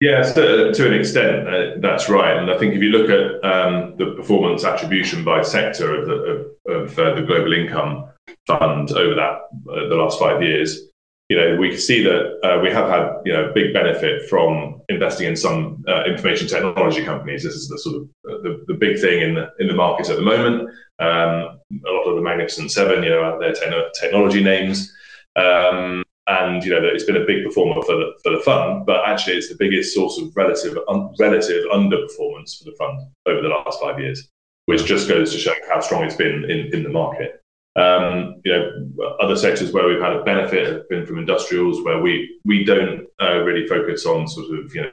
Yeah, 0.02 0.22
to 0.22 0.88
an 0.88 0.94
extent, 0.94 1.48
uh, 1.48 1.72
that's 1.80 2.08
right. 2.08 2.38
And 2.38 2.50
I 2.50 2.58
think 2.58 2.74
if 2.74 2.82
you 2.82 2.90
look 2.90 3.10
at 3.10 3.44
um, 3.44 3.98
the 3.98 4.14
performance 4.16 4.64
attribution 4.64 5.26
by 5.26 5.42
sector 5.42 5.94
of 5.94 6.08
the, 6.08 6.14
of, 6.14 6.90
of 6.90 7.00
uh, 7.00 7.16
the 7.16 7.22
global 7.24 7.52
income 7.52 8.06
fund 8.48 8.92
over 8.92 9.14
that 9.16 9.40
uh, 9.70 9.90
the 9.90 9.96
last 9.96 10.18
five 10.18 10.42
years, 10.42 10.90
you 11.28 11.38
know, 11.38 11.58
we 11.58 11.70
can 11.70 11.78
see 11.78 12.02
that 12.02 12.40
uh, 12.44 12.60
we 12.62 12.72
have 12.72 12.90
had, 12.90 13.22
you 13.24 13.34
know, 13.34 13.52
big 13.54 13.74
benefit 13.74 14.28
from 14.30 14.82
investing 14.90 15.28
in 15.28 15.36
some 15.36 15.84
uh, 15.88 16.04
information 16.06 16.48
technology 16.48 17.04
companies. 17.04 17.44
This 17.44 17.54
is 17.54 17.68
the 17.68 17.78
sort 17.78 17.98
of 17.98 18.04
uh, 18.28 18.42
the, 18.42 18.64
the 18.68 18.74
big 18.74 19.00
thing 19.00 19.22
in 19.22 19.36
the 19.36 19.52
in 19.60 19.68
the 19.68 19.76
market 19.76 20.10
at 20.10 20.16
the 20.16 20.24
moment. 20.24 20.70
Um, 20.98 21.60
a 21.86 21.92
lot 21.92 22.08
of 22.08 22.16
the 22.16 22.22
Magnificent 22.22 22.72
Seven, 22.72 23.04
you 23.04 23.12
know, 23.12 23.24
out 23.24 23.40
there 23.40 23.54
te- 23.54 24.00
technology 24.00 24.42
names, 24.42 24.92
um, 25.36 26.04
and 26.30 26.64
you 26.64 26.72
know, 26.72 26.80
it's 26.84 27.04
been 27.04 27.18
a 27.18 27.26
big 27.26 27.44
performer 27.44 27.82
for 27.82 27.96
the 27.96 28.14
for 28.24 28.32
the 28.32 28.40
fund. 28.40 28.86
But 28.86 29.08
actually, 29.08 29.38
it's 29.38 29.50
the 29.50 29.56
biggest 29.58 29.94
source 29.94 30.18
of 30.20 30.36
relative 30.36 30.78
un- 30.88 31.14
relative 31.20 31.66
underperformance 31.72 32.58
for 32.58 32.66
the 32.66 32.76
fund 32.78 33.02
over 33.26 33.42
the 33.42 33.50
last 33.50 33.82
five 33.82 34.00
years, 34.00 34.30
which 34.66 34.86
just 34.86 35.10
goes 35.10 35.32
to 35.32 35.40
show 35.40 35.54
how 35.72 35.80
strong 35.80 36.04
it's 36.04 36.16
been 36.16 36.46
in 36.46 36.74
in 36.74 36.84
the 36.84 36.90
market. 36.90 37.42
Um, 37.76 38.42
you 38.46 38.52
know, 38.52 39.16
other 39.22 39.36
sectors 39.36 39.72
where 39.72 39.88
we've 39.88 40.02
had 40.02 40.14
a 40.14 40.24
benefit 40.24 40.68
have 40.68 40.90
been 40.90 41.06
from 41.06 41.18
industrials, 41.18 41.82
where 41.84 42.00
we 42.00 42.40
we 42.46 42.64
don't 42.64 43.08
uh, 43.22 43.40
really 43.40 43.68
focus 43.68 44.06
on 44.06 44.28
sort 44.28 44.60
of 44.60 44.74
you 44.76 44.82
know 44.82 44.92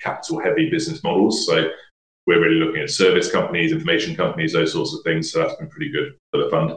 capital 0.00 0.40
heavy 0.40 0.70
business 0.70 1.02
models. 1.02 1.46
So 1.46 1.68
we're 2.26 2.40
really 2.40 2.64
looking 2.64 2.82
at 2.82 2.90
service 2.90 3.32
companies, 3.32 3.72
information 3.72 4.14
companies, 4.14 4.52
those 4.52 4.72
sorts 4.72 4.94
of 4.94 5.02
things. 5.02 5.32
So 5.32 5.40
that's 5.40 5.56
been 5.56 5.68
pretty 5.68 5.90
good 5.90 6.14
for 6.30 6.44
the 6.44 6.50
fund. 6.50 6.72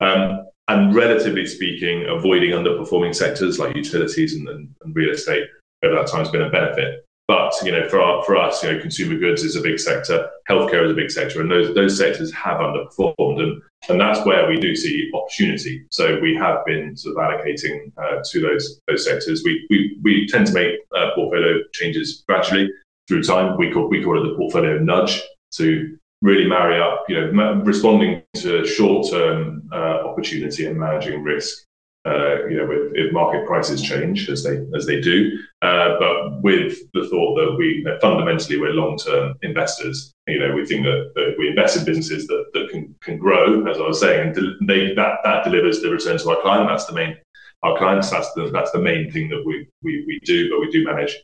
Um, 0.00 0.46
and 0.68 0.94
relatively 0.94 1.46
speaking, 1.46 2.06
avoiding 2.08 2.50
underperforming 2.50 3.14
sectors 3.14 3.58
like 3.58 3.76
utilities 3.76 4.34
and, 4.34 4.48
and, 4.48 4.74
and 4.82 4.94
real 4.94 5.10
estate 5.10 5.44
over 5.84 5.94
that 5.94 6.06
time 6.06 6.20
has 6.20 6.30
been 6.30 6.42
a 6.42 6.50
benefit. 6.50 7.04
But 7.28 7.54
you 7.62 7.72
know, 7.72 7.88
for 7.88 8.00
our, 8.00 8.22
for 8.24 8.36
us, 8.36 8.62
you 8.62 8.72
know, 8.72 8.80
consumer 8.80 9.16
goods 9.18 9.42
is 9.42 9.56
a 9.56 9.60
big 9.60 9.78
sector, 9.78 10.28
healthcare 10.48 10.84
is 10.84 10.90
a 10.90 10.94
big 10.94 11.10
sector, 11.10 11.40
and 11.40 11.50
those 11.50 11.74
those 11.74 11.96
sectors 11.96 12.32
have 12.32 12.58
underperformed, 12.58 13.40
and 13.40 13.62
and 13.88 14.00
that's 14.00 14.24
where 14.26 14.48
we 14.48 14.58
do 14.58 14.74
see 14.74 15.10
opportunity. 15.14 15.84
So 15.90 16.18
we 16.20 16.34
have 16.36 16.64
been 16.66 16.96
sort 16.96 17.16
of 17.16 17.22
allocating 17.22 17.92
uh, 17.96 18.22
to 18.30 18.40
those 18.40 18.80
those 18.88 19.04
sectors. 19.04 19.42
We 19.44 19.66
we, 19.70 19.98
we 20.02 20.26
tend 20.26 20.48
to 20.48 20.52
make 20.52 20.74
uh, 20.96 21.10
portfolio 21.14 21.60
changes 21.72 22.24
gradually 22.28 22.68
through 23.08 23.22
time. 23.22 23.56
We 23.56 23.72
call 23.72 23.88
we 23.88 24.02
call 24.02 24.22
it 24.22 24.28
the 24.28 24.36
portfolio 24.36 24.78
nudge 24.78 25.22
to 25.52 25.96
really 26.22 26.46
marry 26.48 26.80
up, 26.80 27.04
you 27.08 27.32
know, 27.32 27.54
responding 27.64 28.22
to 28.36 28.64
short-term 28.64 29.68
uh, 29.72 30.06
opportunity 30.06 30.66
and 30.66 30.78
managing 30.78 31.22
risk. 31.22 31.66
Uh, 32.04 32.46
you 32.48 32.56
know, 32.56 32.68
if, 32.68 32.92
if, 32.94 33.12
market 33.12 33.46
prices 33.46 33.80
change 33.80 34.28
as 34.28 34.42
they 34.42 34.58
as 34.74 34.86
they 34.86 35.00
do, 35.00 35.38
uh, 35.62 35.96
but 36.00 36.42
with 36.42 36.76
the 36.94 37.06
thought 37.08 37.36
that 37.36 37.54
we 37.56 37.86
fundamentally 38.00 38.58
we're 38.58 38.72
long-term 38.72 39.34
investors. 39.42 40.12
You 40.26 40.40
know, 40.40 40.52
we 40.52 40.66
think 40.66 40.82
that, 40.82 41.12
that 41.14 41.36
we 41.38 41.48
invest 41.48 41.76
in 41.76 41.84
businesses 41.84 42.26
that, 42.26 42.46
that 42.54 42.70
can 42.70 42.92
can 43.02 43.18
grow, 43.18 43.64
as 43.68 43.76
I 43.78 43.82
was 43.82 44.00
saying, 44.00 44.36
and 44.36 44.68
they, 44.68 44.92
that 44.94 45.18
that 45.22 45.44
delivers 45.44 45.80
the 45.80 45.90
return 45.90 46.18
to 46.18 46.30
our 46.30 46.42
client. 46.42 46.68
That's 46.68 46.86
the 46.86 46.92
main 46.92 47.16
our 47.62 47.78
clients. 47.78 48.10
That's 48.10 48.32
the 48.34 48.50
that's 48.50 48.72
the 48.72 48.80
main 48.80 49.12
thing 49.12 49.28
that 49.28 49.44
we 49.46 49.68
we, 49.82 50.04
we 50.04 50.18
do, 50.24 50.50
but 50.50 50.58
we 50.58 50.72
do 50.72 50.84
manage 50.84 51.16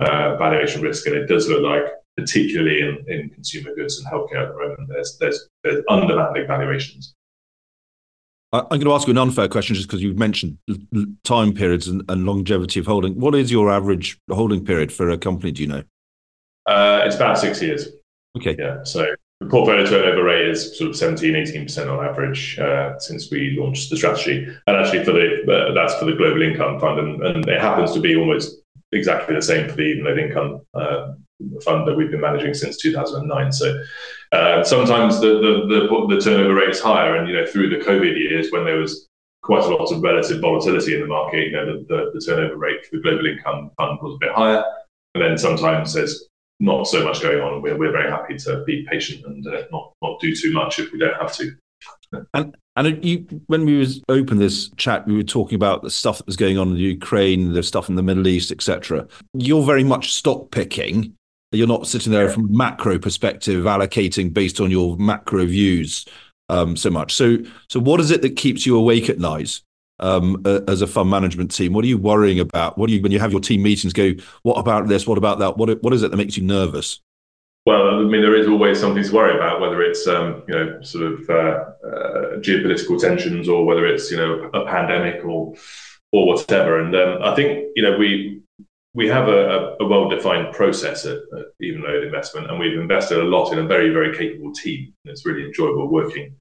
uh, 0.00 0.36
valuation 0.36 0.80
risk, 0.80 1.06
and 1.06 1.14
it 1.14 1.26
does 1.26 1.46
look 1.46 1.62
like 1.62 1.92
particularly 2.16 2.80
in, 2.80 3.04
in 3.08 3.30
consumer 3.30 3.74
goods 3.74 3.98
and 3.98 4.06
healthcare 4.06 4.42
at 4.42 4.48
the 4.48 4.58
moment. 4.58 4.88
There's 4.88 5.16
there's, 5.18 5.48
there's 5.64 5.84
undemanding 5.88 6.46
valuations. 6.46 7.14
I'm 8.54 8.68
going 8.68 8.82
to 8.82 8.92
ask 8.92 9.06
you 9.06 9.12
an 9.12 9.18
unfair 9.18 9.48
question 9.48 9.74
just 9.74 9.88
because 9.88 10.02
you've 10.02 10.18
mentioned 10.18 10.58
time 11.24 11.54
periods 11.54 11.88
and, 11.88 12.02
and, 12.10 12.26
longevity 12.26 12.80
of 12.80 12.86
holding. 12.86 13.18
What 13.18 13.34
is 13.34 13.50
your 13.50 13.70
average 13.70 14.18
holding 14.30 14.62
period 14.62 14.92
for 14.92 15.08
a 15.08 15.16
company? 15.16 15.52
Do 15.52 15.62
you 15.62 15.68
know? 15.68 15.82
Uh, 16.66 17.00
it's 17.06 17.16
about 17.16 17.38
six 17.38 17.62
years. 17.62 17.88
Okay. 18.36 18.54
Yeah. 18.58 18.84
So 18.84 19.14
the 19.40 19.48
portfolio 19.48 19.86
turnover 19.86 20.24
rate 20.24 20.48
is 20.48 20.76
sort 20.76 20.90
of 20.90 20.96
17, 20.96 21.32
18% 21.32 21.98
on 21.98 22.04
average 22.04 22.58
uh, 22.58 22.98
since 22.98 23.30
we 23.30 23.56
launched 23.58 23.88
the 23.88 23.96
strategy. 23.96 24.46
And 24.66 24.76
actually, 24.76 25.04
for 25.04 25.12
the 25.12 25.42
uh, 25.50 25.72
that's 25.72 25.94
for 25.98 26.04
the 26.04 26.12
global 26.12 26.42
income 26.42 26.78
fund, 26.78 27.00
and, 27.00 27.22
and, 27.22 27.48
it 27.48 27.60
happens 27.60 27.92
to 27.92 28.00
be 28.00 28.16
almost 28.16 28.60
exactly 28.92 29.34
the 29.34 29.42
same 29.42 29.68
for 29.68 29.76
the 29.76 29.82
even 29.82 30.18
income 30.18 30.60
uh, 30.74 31.14
fund 31.64 31.86
that 31.86 31.94
we've 31.96 32.10
been 32.10 32.20
managing 32.20 32.54
since 32.54 32.76
2009. 32.78 33.52
So 33.52 33.82
uh, 34.32 34.64
sometimes 34.64 35.20
the, 35.20 35.28
the, 35.28 35.66
the, 35.68 36.14
the, 36.14 36.20
turnover 36.20 36.54
rate 36.54 36.70
is 36.70 36.80
higher. 36.80 37.16
And, 37.16 37.28
you 37.28 37.34
know, 37.34 37.46
through 37.46 37.70
the 37.70 37.84
COVID 37.84 38.16
years 38.18 38.50
when 38.50 38.64
there 38.64 38.78
was 38.78 39.08
quite 39.42 39.64
a 39.64 39.68
lot 39.68 39.92
of 39.92 40.02
relative 40.02 40.40
volatility 40.40 40.94
in 40.94 41.00
the 41.00 41.06
market, 41.06 41.48
you 41.48 41.52
know, 41.52 41.66
the, 41.66 41.84
the, 41.88 42.10
the 42.14 42.20
turnover 42.20 42.56
rate 42.56 42.86
for 42.86 42.96
the 42.96 43.02
global 43.02 43.26
income 43.26 43.70
fund 43.76 43.98
was 44.02 44.14
a 44.14 44.18
bit 44.18 44.34
higher. 44.34 44.64
And 45.14 45.22
then 45.22 45.36
sometimes 45.36 45.92
there's 45.92 46.28
not 46.60 46.86
so 46.86 47.04
much 47.04 47.20
going 47.20 47.40
on. 47.40 47.60
We're, 47.60 47.76
we're 47.76 47.92
very 47.92 48.10
happy 48.10 48.36
to 48.38 48.64
be 48.64 48.86
patient 48.90 49.24
and 49.26 49.46
uh, 49.46 49.62
not, 49.70 49.92
not 50.02 50.20
do 50.20 50.34
too 50.34 50.52
much 50.52 50.78
if 50.78 50.92
we 50.92 50.98
don't 50.98 51.20
have 51.20 51.34
to. 51.36 51.52
And 52.34 52.56
and 52.76 53.04
you, 53.04 53.26
when 53.48 53.66
we 53.66 53.76
was 53.76 54.02
open 54.08 54.38
this 54.38 54.70
chat, 54.76 55.06
we 55.06 55.14
were 55.14 55.22
talking 55.22 55.56
about 55.56 55.82
the 55.82 55.90
stuff 55.90 56.18
that 56.18 56.26
was 56.26 56.36
going 56.36 56.56
on 56.56 56.70
in 56.70 56.76
Ukraine, 56.76 57.52
the 57.52 57.62
stuff 57.62 57.88
in 57.88 57.96
the 57.96 58.02
Middle 58.02 58.26
East, 58.26 58.50
etc. 58.50 59.06
You're 59.34 59.64
very 59.64 59.84
much 59.84 60.12
stock 60.12 60.50
picking. 60.50 61.14
You're 61.52 61.68
not 61.68 61.86
sitting 61.86 62.12
there 62.12 62.28
from 62.28 62.46
a 62.46 62.56
macro 62.56 62.98
perspective, 62.98 63.64
allocating 63.64 64.32
based 64.32 64.60
on 64.60 64.70
your 64.70 64.96
macro 64.96 65.44
views 65.44 66.06
um, 66.48 66.76
so 66.76 66.90
much. 66.90 67.14
So, 67.14 67.38
so 67.68 67.80
what 67.80 68.00
is 68.00 68.10
it 68.10 68.22
that 68.22 68.36
keeps 68.36 68.66
you 68.66 68.76
awake 68.76 69.08
at 69.08 69.18
night 69.18 69.60
um, 69.98 70.42
as 70.68 70.82
a 70.82 70.86
fund 70.86 71.10
management 71.10 71.54
team? 71.54 71.72
What 71.72 71.84
are 71.84 71.88
you 71.88 71.98
worrying 71.98 72.40
about? 72.40 72.78
What 72.78 72.88
do 72.88 72.94
you 72.94 73.02
when 73.02 73.12
you 73.12 73.18
have 73.20 73.32
your 73.32 73.40
team 73.40 73.62
meetings? 73.62 73.92
Go, 73.92 74.12
what 74.42 74.58
about 74.58 74.88
this? 74.88 75.06
What 75.06 75.18
about 75.18 75.38
that? 75.38 75.56
What 75.56 75.82
what 75.82 75.92
is 75.92 76.02
it 76.02 76.10
that 76.10 76.16
makes 76.16 76.36
you 76.36 76.44
nervous? 76.44 77.00
Well, 77.64 78.00
I 78.00 78.02
mean, 78.02 78.22
there 78.22 78.34
is 78.34 78.48
always 78.48 78.80
something 78.80 79.04
to 79.04 79.14
worry 79.14 79.36
about, 79.36 79.60
whether 79.60 79.82
it's 79.82 80.06
um, 80.08 80.42
you 80.48 80.54
know 80.54 80.82
sort 80.82 81.12
of 81.12 81.30
uh, 81.30 81.86
uh, 81.86 82.36
geopolitical 82.38 83.00
tensions 83.00 83.48
or 83.48 83.64
whether 83.64 83.86
it's 83.86 84.10
you 84.10 84.16
know 84.16 84.50
a 84.52 84.66
pandemic 84.66 85.24
or 85.24 85.54
or 86.10 86.26
whatever. 86.26 86.80
And 86.80 86.94
um, 86.94 87.22
I 87.22 87.34
think 87.34 87.68
you 87.76 87.82
know 87.82 87.96
we 87.96 88.42
we 88.94 89.08
have 89.08 89.28
a, 89.28 89.76
a 89.80 89.86
well-defined 89.86 90.52
process 90.54 91.06
at, 91.06 91.16
at 91.16 91.46
Evenlode 91.62 92.04
Investment, 92.04 92.50
and 92.50 92.58
we've 92.58 92.78
invested 92.78 93.18
a 93.18 93.24
lot 93.24 93.52
in 93.52 93.58
a 93.58 93.66
very 93.66 93.90
very 93.90 94.16
capable 94.16 94.52
team. 94.52 94.92
It's 95.04 95.24
really 95.24 95.44
enjoyable 95.44 95.88
working 95.88 96.34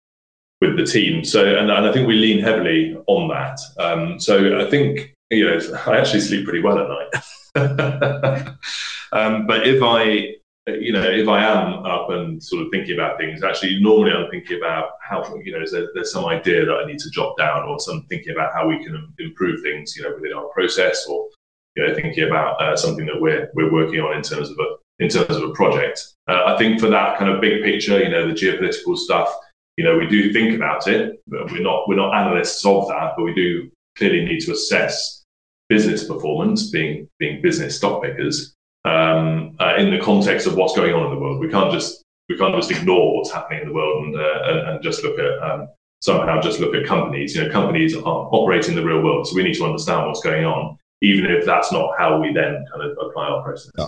with 0.59 0.77
the 0.77 0.85
team. 0.85 1.23
So, 1.23 1.45
and, 1.45 1.71
and 1.71 1.87
I 1.87 1.91
think 1.91 2.07
we 2.07 2.15
lean 2.15 2.39
heavily 2.39 2.95
on 3.07 3.29
that. 3.29 3.59
Um, 3.79 4.19
so 4.19 4.59
I 4.59 4.69
think 4.69 5.13
you 5.29 5.45
know 5.45 5.59
I 5.87 5.97
actually 5.97 6.21
sleep 6.21 6.45
pretty 6.45 6.61
well 6.61 6.79
at 6.79 6.89
night. 6.89 8.55
um, 9.11 9.47
but 9.47 9.67
if 9.67 9.81
I 9.81 10.35
you 10.67 10.91
know, 10.93 11.01
if 11.01 11.27
I 11.27 11.43
am 11.43 11.85
up 11.85 12.11
and 12.11 12.41
sort 12.41 12.63
of 12.63 12.71
thinking 12.71 12.93
about 12.93 13.17
things, 13.17 13.43
actually, 13.43 13.79
normally 13.81 14.11
I'm 14.11 14.29
thinking 14.29 14.57
about 14.57 14.91
how, 15.01 15.35
you 15.43 15.51
know, 15.51 15.65
there, 15.71 15.89
there's 15.95 16.11
some 16.11 16.25
idea 16.25 16.65
that 16.65 16.73
I 16.73 16.85
need 16.85 16.99
to 16.99 17.09
jot 17.09 17.35
down 17.35 17.67
or 17.67 17.79
some 17.79 18.05
thinking 18.09 18.31
about 18.31 18.53
how 18.53 18.67
we 18.67 18.83
can 18.83 19.11
improve 19.17 19.61
things, 19.63 19.95
you 19.97 20.03
know, 20.03 20.13
within 20.13 20.33
our 20.33 20.47
process 20.49 21.07
or, 21.07 21.27
you 21.75 21.87
know, 21.87 21.95
thinking 21.95 22.27
about 22.27 22.61
uh, 22.61 22.75
something 22.75 23.05
that 23.05 23.19
we're, 23.19 23.49
we're 23.53 23.71
working 23.71 23.99
on 23.99 24.15
in 24.15 24.21
terms 24.21 24.49
of 24.49 24.57
a, 24.59 25.03
in 25.03 25.09
terms 25.09 25.35
of 25.35 25.43
a 25.43 25.53
project. 25.53 26.03
Uh, 26.27 26.43
I 26.45 26.57
think 26.57 26.79
for 26.79 26.87
that 26.87 27.17
kind 27.17 27.31
of 27.31 27.41
big 27.41 27.63
picture, 27.63 27.99
you 27.99 28.09
know, 28.09 28.27
the 28.27 28.33
geopolitical 28.33 28.97
stuff, 28.97 29.33
you 29.77 29.83
know, 29.83 29.97
we 29.97 30.07
do 30.07 30.31
think 30.33 30.55
about 30.55 30.87
it, 30.87 31.21
but 31.27 31.51
we're 31.51 31.61
not, 31.61 31.87
we're 31.87 31.95
not 31.95 32.15
analysts 32.15 32.65
of 32.65 32.87
that, 32.89 33.13
but 33.15 33.23
we 33.23 33.33
do 33.33 33.71
clearly 33.97 34.25
need 34.25 34.41
to 34.41 34.51
assess 34.51 35.23
business 35.69 36.03
performance 36.03 36.69
being, 36.69 37.07
being 37.19 37.41
business 37.41 37.77
stock 37.77 38.03
pickers 38.03 38.55
um, 38.85 39.55
uh, 39.59 39.75
in 39.77 39.91
the 39.91 39.99
context 39.99 40.47
of 40.47 40.55
what's 40.55 40.75
going 40.75 40.93
on 40.93 41.05
in 41.05 41.11
the 41.11 41.19
world. 41.19 41.39
We 41.39 41.49
can't 41.49 41.71
just 41.71 42.03
we 42.29 42.37
can't 42.37 42.55
just 42.55 42.71
ignore 42.71 43.17
what's 43.17 43.31
happening 43.31 43.61
in 43.61 43.67
the 43.67 43.73
world 43.73 44.05
and 44.05 44.15
uh, 44.15 44.39
and, 44.45 44.69
and, 44.69 44.83
just 44.83 45.03
look 45.03 45.19
at 45.19 45.43
um, 45.43 45.67
somehow 45.99 46.39
just 46.41 46.59
look 46.59 46.73
at 46.73 46.85
companies. 46.85 47.35
You 47.35 47.43
know, 47.43 47.51
companies 47.51 47.95
are 47.95 48.03
operating 48.03 48.71
in 48.71 48.77
the 48.77 48.85
real 48.85 49.01
world, 49.01 49.27
so 49.27 49.35
we 49.35 49.43
need 49.43 49.55
to 49.55 49.65
understand 49.65 50.07
what's 50.07 50.23
going 50.23 50.45
on, 50.45 50.77
even 51.01 51.29
if 51.31 51.45
that's 51.45 51.71
not 51.71 51.91
how 51.97 52.19
we 52.19 52.33
then 52.33 52.65
kind 52.71 52.83
of 52.83 52.97
apply 53.01 53.27
our 53.27 53.43
process. 53.43 53.71
Yeah. 53.77 53.87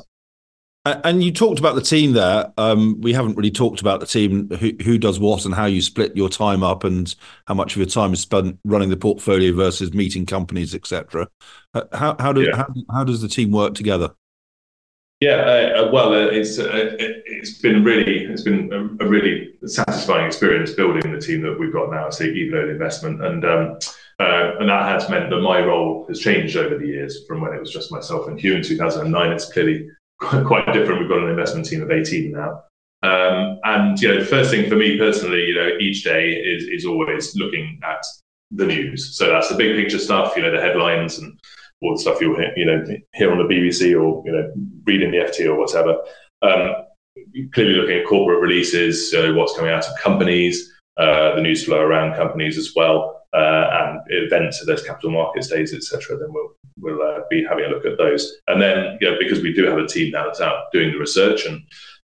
And 0.85 1.23
you 1.23 1.31
talked 1.31 1.59
about 1.59 1.75
the 1.75 1.81
team 1.81 2.11
there. 2.11 2.51
Um, 2.57 2.99
we 2.99 3.13
haven't 3.13 3.37
really 3.37 3.51
talked 3.51 3.79
about 3.79 4.01
the 4.01 4.05
team, 4.05 4.49
who, 4.49 4.73
who 4.83 4.97
does 4.97 5.17
what, 5.17 5.45
and 5.45 5.55
how 5.55 5.65
you 5.65 5.81
split 5.81 6.13
your 6.17 6.27
time 6.27 6.61
up, 6.61 6.83
and 6.83 7.15
how 7.47 7.53
much 7.53 7.71
of 7.71 7.77
your 7.77 7.85
time 7.85 8.11
is 8.11 8.19
spent 8.19 8.59
running 8.65 8.89
the 8.89 8.97
portfolio 8.97 9.53
versus 9.55 9.93
meeting 9.93 10.25
companies, 10.25 10.75
etc. 10.75 11.29
Uh, 11.73 11.83
how 11.93 12.17
how, 12.19 12.33
do, 12.33 12.41
yeah. 12.41 12.57
how 12.57 12.67
how 12.91 13.03
does 13.05 13.21
the 13.21 13.29
team 13.29 13.51
work 13.51 13.75
together? 13.75 14.13
Yeah, 15.23 15.35
uh, 15.35 15.83
uh, 15.85 15.91
well, 15.93 16.11
uh, 16.11 16.25
it's 16.25 16.59
uh, 16.59 16.97
it's 16.99 17.59
been 17.59 17.81
really 17.85 18.25
it's 18.25 18.41
been 18.41 18.73
a, 18.73 19.05
a, 19.05 19.07
really 19.07 19.53
satisfying 19.65 20.25
experience 20.25 20.73
building 20.73 21.13
the 21.13 21.21
team 21.21 21.41
that 21.43 21.57
we've 21.57 21.71
got 21.71 21.91
now 21.91 22.07
at 22.07 22.13
Evenlode 22.13 22.71
Investment, 22.71 23.23
and 23.23 23.45
um, 23.45 23.79
uh, 24.19 24.57
and 24.59 24.69
that 24.69 24.87
has 24.87 25.09
meant 25.09 25.29
that 25.29 25.41
my 25.41 25.59
role 25.59 26.05
has 26.07 26.19
changed 26.19 26.55
over 26.55 26.77
the 26.77 26.87
years 26.87 27.25
from 27.27 27.41
when 27.41 27.53
it 27.53 27.59
was 27.59 27.71
just 27.71 27.91
myself 27.91 28.27
and 28.27 28.39
Hugh 28.39 28.55
in 28.55 28.63
2009. 28.63 29.31
It's 29.31 29.51
clearly 29.51 29.87
quite 30.19 30.71
different. 30.73 30.99
We've 30.99 31.09
got 31.09 31.23
an 31.23 31.29
investment 31.29 31.65
team 31.65 31.81
of 31.81 31.91
18 31.91 32.31
now. 32.31 32.63
Um, 33.03 33.59
and 33.65 33.99
you 33.99 34.07
know, 34.07 34.23
first 34.23 34.51
thing 34.51 34.69
for 34.69 34.77
me 34.77 34.97
personally, 34.97 35.45
you 35.45 35.55
know, 35.55 35.71
each 35.79 36.03
day 36.03 36.31
is 36.31 36.63
is 36.63 36.85
always 36.85 37.35
looking 37.35 37.79
at 37.83 38.03
the 38.51 38.65
news. 38.65 39.17
So 39.17 39.29
that's 39.29 39.49
the 39.49 39.55
big 39.55 39.75
picture 39.75 39.99
stuff, 39.99 40.35
you 40.37 40.43
know, 40.43 40.51
the 40.51 40.61
headlines 40.61 41.17
and 41.17 41.37
all 41.81 41.95
the 41.95 42.01
stuff 42.01 42.21
you'll 42.21 42.37
hear, 42.37 42.53
you 42.55 42.65
know, 42.65 42.85
hear 43.13 43.31
on 43.31 43.39
the 43.39 43.53
BBC 43.53 43.91
or 43.91 44.23
you 44.25 44.31
know, 44.31 44.53
reading 44.85 45.11
the 45.11 45.17
FT 45.17 45.47
or 45.47 45.55
whatever. 45.55 45.97
Um, 46.41 46.85
clearly, 47.53 47.75
looking 47.75 47.97
at 47.97 48.07
corporate 48.07 48.41
releases, 48.41 49.13
uh, 49.13 49.33
what's 49.33 49.55
coming 49.55 49.71
out 49.71 49.85
of 49.85 49.97
companies, 49.99 50.71
uh, 50.97 51.35
the 51.35 51.41
news 51.41 51.65
flow 51.65 51.81
around 51.81 52.15
companies 52.15 52.57
as 52.57 52.73
well, 52.75 53.22
and 53.33 53.99
events, 54.07 54.63
there's 54.65 54.83
capital 54.83 55.11
markets 55.11 55.47
days, 55.47 55.73
etc. 55.73 56.17
Then 56.17 56.31
we'll 56.31 56.55
we'll 56.79 57.01
uh, 57.01 57.21
be 57.29 57.43
having 57.43 57.65
a 57.65 57.69
look 57.69 57.85
at 57.85 57.97
those. 57.97 58.37
And 58.47 58.61
then, 58.61 58.97
you 58.99 59.09
know, 59.09 59.17
because 59.19 59.41
we 59.41 59.53
do 59.53 59.65
have 59.65 59.77
a 59.77 59.87
team 59.87 60.11
now 60.11 60.25
that's 60.25 60.41
out 60.41 60.71
doing 60.71 60.91
the 60.91 60.99
research 60.99 61.45
and 61.45 61.61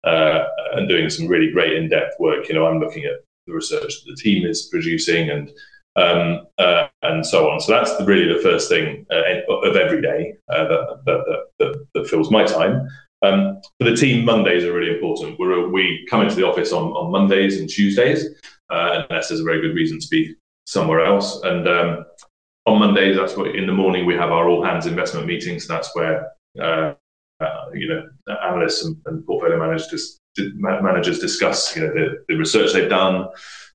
uh, 0.04 0.46
and 0.74 0.90
doing 0.90 1.10
some 1.10 1.28
really 1.28 1.52
great 1.52 1.74
in-depth 1.74 2.16
work. 2.20 2.50
You 2.50 2.56
know, 2.56 2.66
I'm 2.66 2.80
looking 2.80 3.06
at 3.06 3.24
the 3.48 3.54
research 3.54 3.82
that 3.82 4.04
the 4.08 4.16
team 4.16 4.46
is 4.46 4.68
producing 4.72 5.30
and 5.30 5.50
um, 5.96 6.48
uh, 6.58 6.88
and 7.04 7.26
so 7.26 7.50
on. 7.50 7.60
So 7.60 7.72
that's 7.72 7.96
the, 7.98 8.06
really 8.06 8.32
the 8.32 8.42
first 8.42 8.68
thing 8.68 9.06
uh, 9.12 9.22
of 9.50 9.76
every 9.76 10.02
day 10.02 10.34
uh, 10.50 10.68
that, 10.68 11.00
that, 11.06 11.46
that, 11.60 11.86
that, 11.94 12.08
fills 12.08 12.32
my 12.32 12.44
time. 12.44 12.88
Um, 13.22 13.62
for 13.80 13.90
the 13.90 13.96
team, 13.96 14.26
Mondays 14.26 14.64
are 14.64 14.74
really 14.74 14.94
important. 14.94 15.38
We're, 15.40 15.70
we 15.70 16.06
come 16.10 16.22
into 16.22 16.36
the 16.36 16.48
office 16.48 16.74
on, 16.74 16.86
on 16.94 17.12
Mondays 17.12 17.60
and 17.60 17.70
Tuesdays, 17.70 18.26
uh, 18.70 19.04
unless 19.08 19.30
there's 19.30 19.40
a 19.40 19.46
very 19.46 19.62
good 19.62 19.76
reason 19.76 20.00
to 20.00 20.08
be 20.10 20.36
somewhere 20.66 21.06
else. 21.06 21.42
And 21.44 21.68
um, 21.68 22.06
on 22.66 22.80
Mondays, 22.80 23.18
that's 23.18 23.36
what 23.36 23.56
in 23.56 23.68
the 23.68 23.74
morning 23.74 24.06
we 24.06 24.16
have 24.16 24.32
our 24.32 24.48
all 24.48 24.64
hands 24.64 24.86
investment 24.86 25.28
meetings. 25.28 25.68
That's 25.68 25.94
where 25.96 26.32
uh, 26.62 26.94
uh, 27.40 27.66
you 27.74 27.88
know 27.88 28.08
analysts 28.44 28.86
and, 28.86 28.96
and 29.06 29.26
portfolio 29.26 29.60
managers 29.60 30.20
managers 30.38 31.20
discuss 31.20 31.76
you 31.76 31.84
know 31.84 31.94
the, 31.94 32.24
the 32.28 32.36
research 32.36 32.74
they've 32.74 32.90
done 32.90 33.28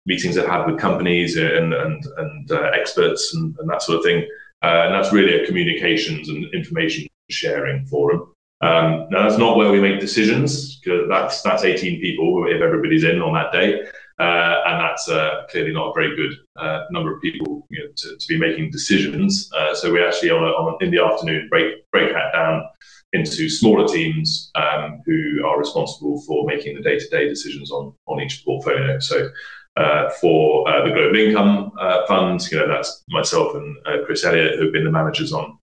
meetings 0.06 0.34
they've 0.34 0.46
had 0.46 0.66
with 0.66 0.78
companies 0.78 1.36
and 1.36 1.72
and, 1.74 2.04
and 2.16 2.50
uh, 2.50 2.70
experts 2.74 3.34
and, 3.34 3.54
and, 3.58 3.68
that 3.68 3.82
sort 3.82 3.98
of 3.98 4.04
thing. 4.04 4.26
Uh, 4.62 4.86
and 4.86 4.94
that's 4.94 5.12
really 5.12 5.40
a 5.40 5.46
communications 5.46 6.28
and 6.30 6.52
information 6.52 7.06
sharing 7.30 7.86
forum. 7.86 8.32
Um, 8.60 9.06
now 9.10 9.22
that's 9.22 9.38
not 9.38 9.56
where 9.56 9.70
we 9.70 9.80
make 9.80 10.00
decisions 10.00 10.80
because 10.80 11.08
that's 11.08 11.42
that's 11.42 11.62
18 11.62 12.00
people 12.00 12.46
if 12.48 12.60
everybody's 12.60 13.04
in 13.04 13.22
on 13.22 13.34
that 13.34 13.52
day, 13.52 13.86
uh, 14.18 14.62
and 14.66 14.80
that's 14.80 15.08
uh, 15.08 15.44
clearly 15.48 15.72
not 15.72 15.90
a 15.90 15.92
very 15.94 16.16
good 16.16 16.32
uh, 16.56 16.84
number 16.90 17.14
of 17.14 17.22
people 17.22 17.66
you 17.70 17.78
know, 17.78 17.90
to, 17.96 18.16
to, 18.16 18.26
be 18.28 18.36
making 18.36 18.70
decisions. 18.70 19.48
Uh, 19.56 19.74
so 19.74 19.92
we 19.92 20.02
actually 20.02 20.30
on, 20.30 20.42
a, 20.42 20.46
on 20.46 20.76
in 20.80 20.90
the 20.90 21.00
afternoon 21.00 21.46
break 21.48 21.88
break 21.92 22.12
that 22.12 22.32
down 22.32 22.64
into 23.12 23.48
smaller 23.48 23.86
teams 23.86 24.50
um, 24.56 25.00
who 25.06 25.46
are 25.46 25.58
responsible 25.58 26.20
for 26.22 26.46
making 26.46 26.74
the 26.74 26.82
day-to-day 26.82 27.28
decisions 27.28 27.70
on 27.70 27.94
on 28.06 28.20
each 28.20 28.44
portfolio. 28.44 28.98
So. 28.98 29.28
Uh, 29.76 30.10
for 30.20 30.68
uh, 30.68 30.84
the 30.84 30.90
Global 30.90 31.16
Income 31.16 31.70
uh, 31.78 32.04
Fund, 32.08 32.40
you 32.50 32.58
know 32.58 32.66
that's 32.66 33.04
myself 33.10 33.54
and 33.54 33.76
uh, 33.86 34.04
Chris 34.04 34.24
Elliott 34.24 34.58
who've 34.58 34.72
been 34.72 34.82
the 34.82 34.90
managers 34.90 35.32
on 35.32 35.56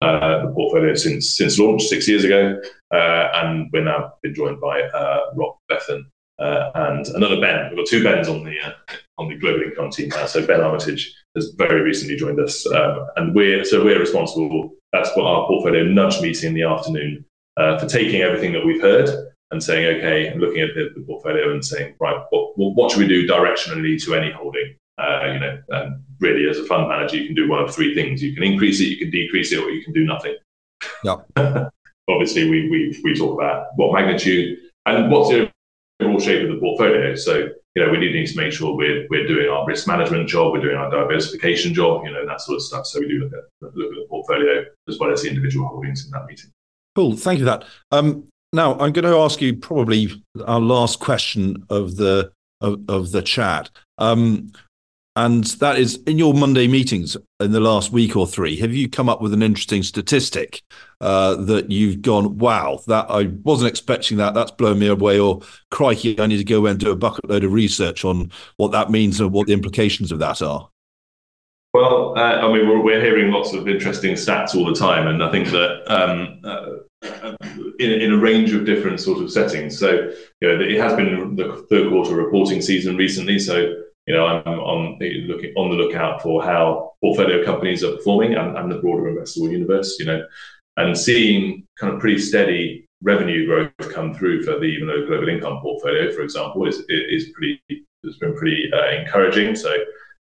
uh, 0.00 0.46
the 0.46 0.52
portfolio 0.54 0.94
since 0.94 1.36
since 1.36 1.58
launch 1.58 1.82
six 1.82 2.08
years 2.08 2.24
ago, 2.24 2.58
uh, 2.94 3.28
and 3.34 3.68
we're 3.70 3.84
now 3.84 4.14
been 4.22 4.34
joined 4.34 4.58
by 4.58 4.88
Rob 5.34 5.56
Bethan 5.70 6.06
and 6.38 7.06
another 7.08 7.40
Ben. 7.40 7.68
We've 7.68 7.78
got 7.78 7.86
two 7.86 8.02
Bens 8.02 8.28
on 8.28 8.44
the 8.44 8.56
on 9.18 9.28
the 9.28 9.36
Global 9.36 9.62
Income 9.62 9.90
team 9.90 10.08
now. 10.10 10.26
So 10.26 10.46
Ben 10.46 10.60
Armitage 10.60 11.14
has 11.34 11.50
very 11.56 11.82
recently 11.82 12.16
joined 12.16 12.40
us, 12.40 12.66
um, 12.72 13.06
and 13.16 13.34
we're 13.34 13.64
so 13.64 13.84
we're 13.84 13.98
responsible. 13.98 14.70
That's 14.92 15.10
what 15.16 15.26
our 15.26 15.46
portfolio 15.46 15.84
nudge 15.84 16.20
meeting 16.20 16.50
in 16.50 16.54
the 16.54 16.62
afternoon 16.62 17.24
uh, 17.56 17.78
for 17.78 17.86
taking 17.86 18.22
everything 18.22 18.52
that 18.52 18.64
we've 18.64 18.80
heard 18.80 19.10
and 19.50 19.62
saying, 19.62 19.98
okay, 19.98 20.34
looking 20.36 20.60
at 20.60 20.70
the, 20.74 20.90
the 20.94 21.04
portfolio 21.06 21.52
and 21.52 21.64
saying, 21.64 21.94
right, 22.00 22.22
what, 22.30 22.52
what 22.56 22.90
should 22.90 23.00
we 23.00 23.08
do 23.08 23.26
directionally 23.26 24.02
to 24.04 24.14
any 24.14 24.30
holding? 24.30 24.76
Uh, 24.98 25.30
you 25.32 25.38
know, 25.40 25.62
and 25.70 26.02
really, 26.20 26.48
as 26.48 26.58
a 26.58 26.64
fund 26.64 26.88
manager, 26.88 27.16
you 27.16 27.26
can 27.26 27.34
do 27.34 27.48
one 27.48 27.62
of 27.62 27.72
three 27.72 27.94
things: 27.94 28.22
you 28.22 28.34
can 28.34 28.42
increase 28.42 28.80
it, 28.80 28.84
you 28.84 28.96
can 28.96 29.10
decrease 29.10 29.52
it, 29.52 29.58
or 29.58 29.70
you 29.70 29.82
can 29.84 29.92
do 29.92 30.04
nothing. 30.04 30.34
Yeah. 31.04 31.16
Obviously, 32.08 32.48
we, 32.50 32.68
we 32.68 33.00
we 33.04 33.14
talk 33.14 33.38
about 33.38 33.66
what 33.76 33.92
magnitude 33.92 34.58
and 34.86 35.10
what's 35.10 35.28
the 35.28 35.47
overall 36.18 36.38
shape 36.38 36.48
of 36.48 36.54
the 36.54 36.60
portfolio. 36.60 37.14
So 37.14 37.48
you 37.74 37.84
know, 37.84 37.90
we 37.92 38.00
do 38.00 38.10
need 38.10 38.26
to 38.26 38.36
make 38.36 38.52
sure 38.52 38.74
we're 38.76 39.06
we're 39.08 39.26
doing 39.26 39.48
our 39.48 39.64
risk 39.66 39.86
management 39.86 40.28
job, 40.28 40.52
we're 40.52 40.60
doing 40.60 40.76
our 40.76 40.90
diversification 40.90 41.72
job, 41.72 42.04
you 42.04 42.12
know, 42.12 42.26
that 42.26 42.40
sort 42.40 42.56
of 42.56 42.62
stuff. 42.62 42.86
So 42.86 43.00
we 43.00 43.08
do 43.08 43.20
look 43.20 43.32
at 43.32 43.44
look 43.60 43.92
at 43.92 43.98
the 43.98 44.06
portfolio 44.08 44.64
as 44.88 44.98
well 44.98 45.12
as 45.12 45.22
the 45.22 45.28
individual 45.28 45.68
holdings 45.68 46.04
in 46.04 46.10
that 46.12 46.26
meeting. 46.26 46.50
Cool, 46.94 47.16
thank 47.16 47.38
you 47.38 47.44
for 47.44 47.50
that. 47.50 47.64
Um, 47.92 48.26
now 48.52 48.72
I'm 48.72 48.92
going 48.92 49.04
to 49.04 49.16
ask 49.16 49.40
you 49.40 49.56
probably 49.56 50.22
our 50.44 50.60
last 50.60 51.00
question 51.00 51.64
of 51.70 51.96
the 51.96 52.32
of, 52.60 52.80
of 52.88 53.12
the 53.12 53.22
chat. 53.22 53.70
Um, 53.98 54.52
and 55.16 55.44
that 55.44 55.78
is 55.78 55.96
in 56.06 56.18
your 56.18 56.32
Monday 56.32 56.68
meetings 56.68 57.16
in 57.40 57.52
the 57.52 57.60
last 57.60 57.90
week 57.90 58.16
or 58.16 58.26
three, 58.26 58.56
have 58.58 58.72
you 58.72 58.88
come 58.88 59.08
up 59.08 59.20
with 59.20 59.32
an 59.32 59.42
interesting 59.42 59.82
statistic 59.82 60.62
uh, 61.00 61.34
that 61.34 61.70
you've 61.70 62.02
gone, 62.02 62.38
wow, 62.38 62.80
that 62.86 63.06
I 63.10 63.24
wasn't 63.42 63.68
expecting 63.68 64.18
that, 64.18 64.34
that's 64.34 64.50
blown 64.52 64.78
me 64.78 64.86
away, 64.86 65.18
or 65.18 65.40
crikey, 65.70 66.20
I 66.20 66.26
need 66.26 66.38
to 66.38 66.44
go 66.44 66.66
and 66.66 66.78
do 66.78 66.90
a 66.90 66.96
bucket 66.96 67.28
load 67.28 67.44
of 67.44 67.52
research 67.52 68.04
on 68.04 68.30
what 68.56 68.72
that 68.72 68.90
means 68.90 69.20
and 69.20 69.32
what 69.32 69.46
the 69.46 69.52
implications 69.52 70.12
of 70.12 70.18
that 70.20 70.40
are? 70.40 70.68
Well, 71.74 72.16
uh, 72.16 72.38
I 72.40 72.52
mean, 72.52 72.68
we're, 72.68 72.82
we're, 72.82 73.00
hearing 73.00 73.30
lots 73.30 73.52
of 73.52 73.68
interesting 73.68 74.14
stats 74.14 74.54
all 74.54 74.64
the 74.64 74.74
time, 74.74 75.06
and 75.06 75.22
I 75.22 75.30
think 75.30 75.48
that 75.48 75.82
um, 75.86 76.40
uh, 76.42 76.78
in, 77.78 77.90
in, 77.90 78.12
a 78.12 78.16
range 78.16 78.52
of 78.52 78.64
different 78.64 79.00
sort 79.00 79.22
of 79.22 79.30
settings. 79.30 79.78
So, 79.78 80.12
you 80.40 80.48
know, 80.48 80.60
it 80.60 80.80
has 80.80 80.94
been 80.94 81.36
the 81.36 81.66
third 81.68 81.90
quarter 81.90 82.16
reporting 82.16 82.62
season 82.62 82.96
recently. 82.96 83.38
So, 83.38 83.82
you 84.08 84.14
know, 84.14 84.26
I'm 84.26 84.58
on 84.60 84.98
looking 85.28 85.52
on 85.54 85.68
the 85.68 85.76
lookout 85.76 86.22
for 86.22 86.42
how 86.42 86.92
portfolio 87.02 87.44
companies 87.44 87.84
are 87.84 87.94
performing 87.94 88.34
and, 88.34 88.56
and 88.56 88.72
the 88.72 88.78
broader 88.78 89.02
investable 89.02 89.52
universe. 89.52 89.98
You 90.00 90.06
know, 90.06 90.26
and 90.78 90.96
seeing 90.96 91.66
kind 91.78 91.92
of 91.92 92.00
pretty 92.00 92.18
steady 92.18 92.86
revenue 93.02 93.46
growth 93.46 93.92
come 93.92 94.14
through 94.14 94.44
for 94.44 94.58
the 94.58 94.78
Evenlode 94.78 95.08
global 95.08 95.28
income 95.28 95.60
portfolio, 95.60 96.10
for 96.10 96.22
example, 96.22 96.66
is 96.66 96.82
is 96.88 97.28
pretty 97.34 97.60
has 98.04 98.16
been 98.16 98.34
pretty 98.34 98.70
uh, 98.72 99.00
encouraging. 99.00 99.54
So. 99.54 99.76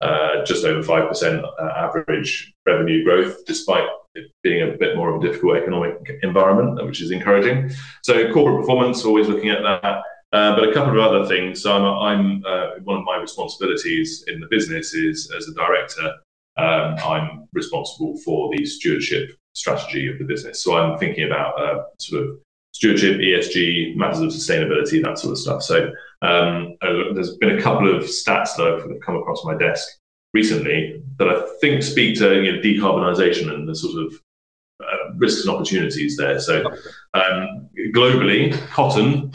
Uh, 0.01 0.43
just 0.43 0.65
over 0.65 0.85
5% 0.85 1.43
uh, 1.43 1.63
average 1.77 2.53
revenue 2.65 3.05
growth, 3.05 3.45
despite 3.45 3.85
it 4.15 4.29
being 4.43 4.69
a 4.69 4.77
bit 4.77 4.97
more 4.97 5.15
of 5.15 5.23
a 5.23 5.25
difficult 5.25 5.55
economic 5.55 5.95
environment, 6.23 6.85
which 6.85 7.01
is 7.01 7.11
encouraging. 7.11 7.71
So, 8.03 8.29
corporate 8.33 8.59
performance, 8.59 9.05
always 9.05 9.29
looking 9.29 9.49
at 9.49 9.61
that. 9.61 10.01
Uh, 10.33 10.55
but 10.55 10.67
a 10.67 10.73
couple 10.73 10.99
of 10.99 10.99
other 10.99 11.27
things. 11.27 11.61
So 11.61 11.71
I'm, 11.71 11.85
I'm 11.85 12.45
uh, 12.45 12.79
one 12.83 12.97
of 12.97 13.05
my 13.05 13.17
responsibilities 13.17 14.25
in 14.27 14.39
the 14.39 14.47
business 14.49 14.95
is 14.95 15.31
as 15.37 15.47
a 15.47 15.53
director, 15.53 16.11
um, 16.57 16.95
I'm 17.05 17.47
responsible 17.53 18.17
for 18.25 18.49
the 18.51 18.65
stewardship 18.65 19.29
strategy 19.53 20.07
of 20.07 20.17
the 20.17 20.25
business. 20.25 20.63
So 20.63 20.75
I'm 20.75 20.97
thinking 20.97 21.25
about 21.25 21.59
uh, 21.61 21.83
sort 21.99 22.23
of 22.23 22.39
stewardship, 22.73 23.17
ESG, 23.17 23.95
matters 23.95 24.21
of 24.21 24.29
sustainability, 24.29 25.03
that 25.03 25.19
sort 25.19 25.33
of 25.33 25.37
stuff. 25.37 25.61
So 25.61 25.91
um, 26.23 26.77
uh, 26.81 27.13
there's 27.13 27.37
been 27.37 27.57
a 27.57 27.61
couple 27.61 27.95
of 27.95 28.03
stats 28.03 28.55
that 28.57 28.87
have 28.89 28.99
come 29.05 29.15
across 29.15 29.45
my 29.45 29.55
desk 29.55 29.87
recently 30.33 31.03
that 31.19 31.27
I 31.27 31.47
think 31.61 31.83
speak 31.83 32.17
to 32.17 32.41
you 32.41 32.53
know, 32.53 32.59
decarbonisation 32.59 33.53
and 33.53 33.69
the 33.69 33.75
sort 33.75 34.03
of 34.03 34.13
uh, 34.83 35.13
risks 35.15 35.45
and 35.45 35.55
opportunities 35.55 36.17
there. 36.17 36.39
So 36.39 36.65
um, 37.13 37.69
globally, 37.93 38.51
cotton 38.69 39.31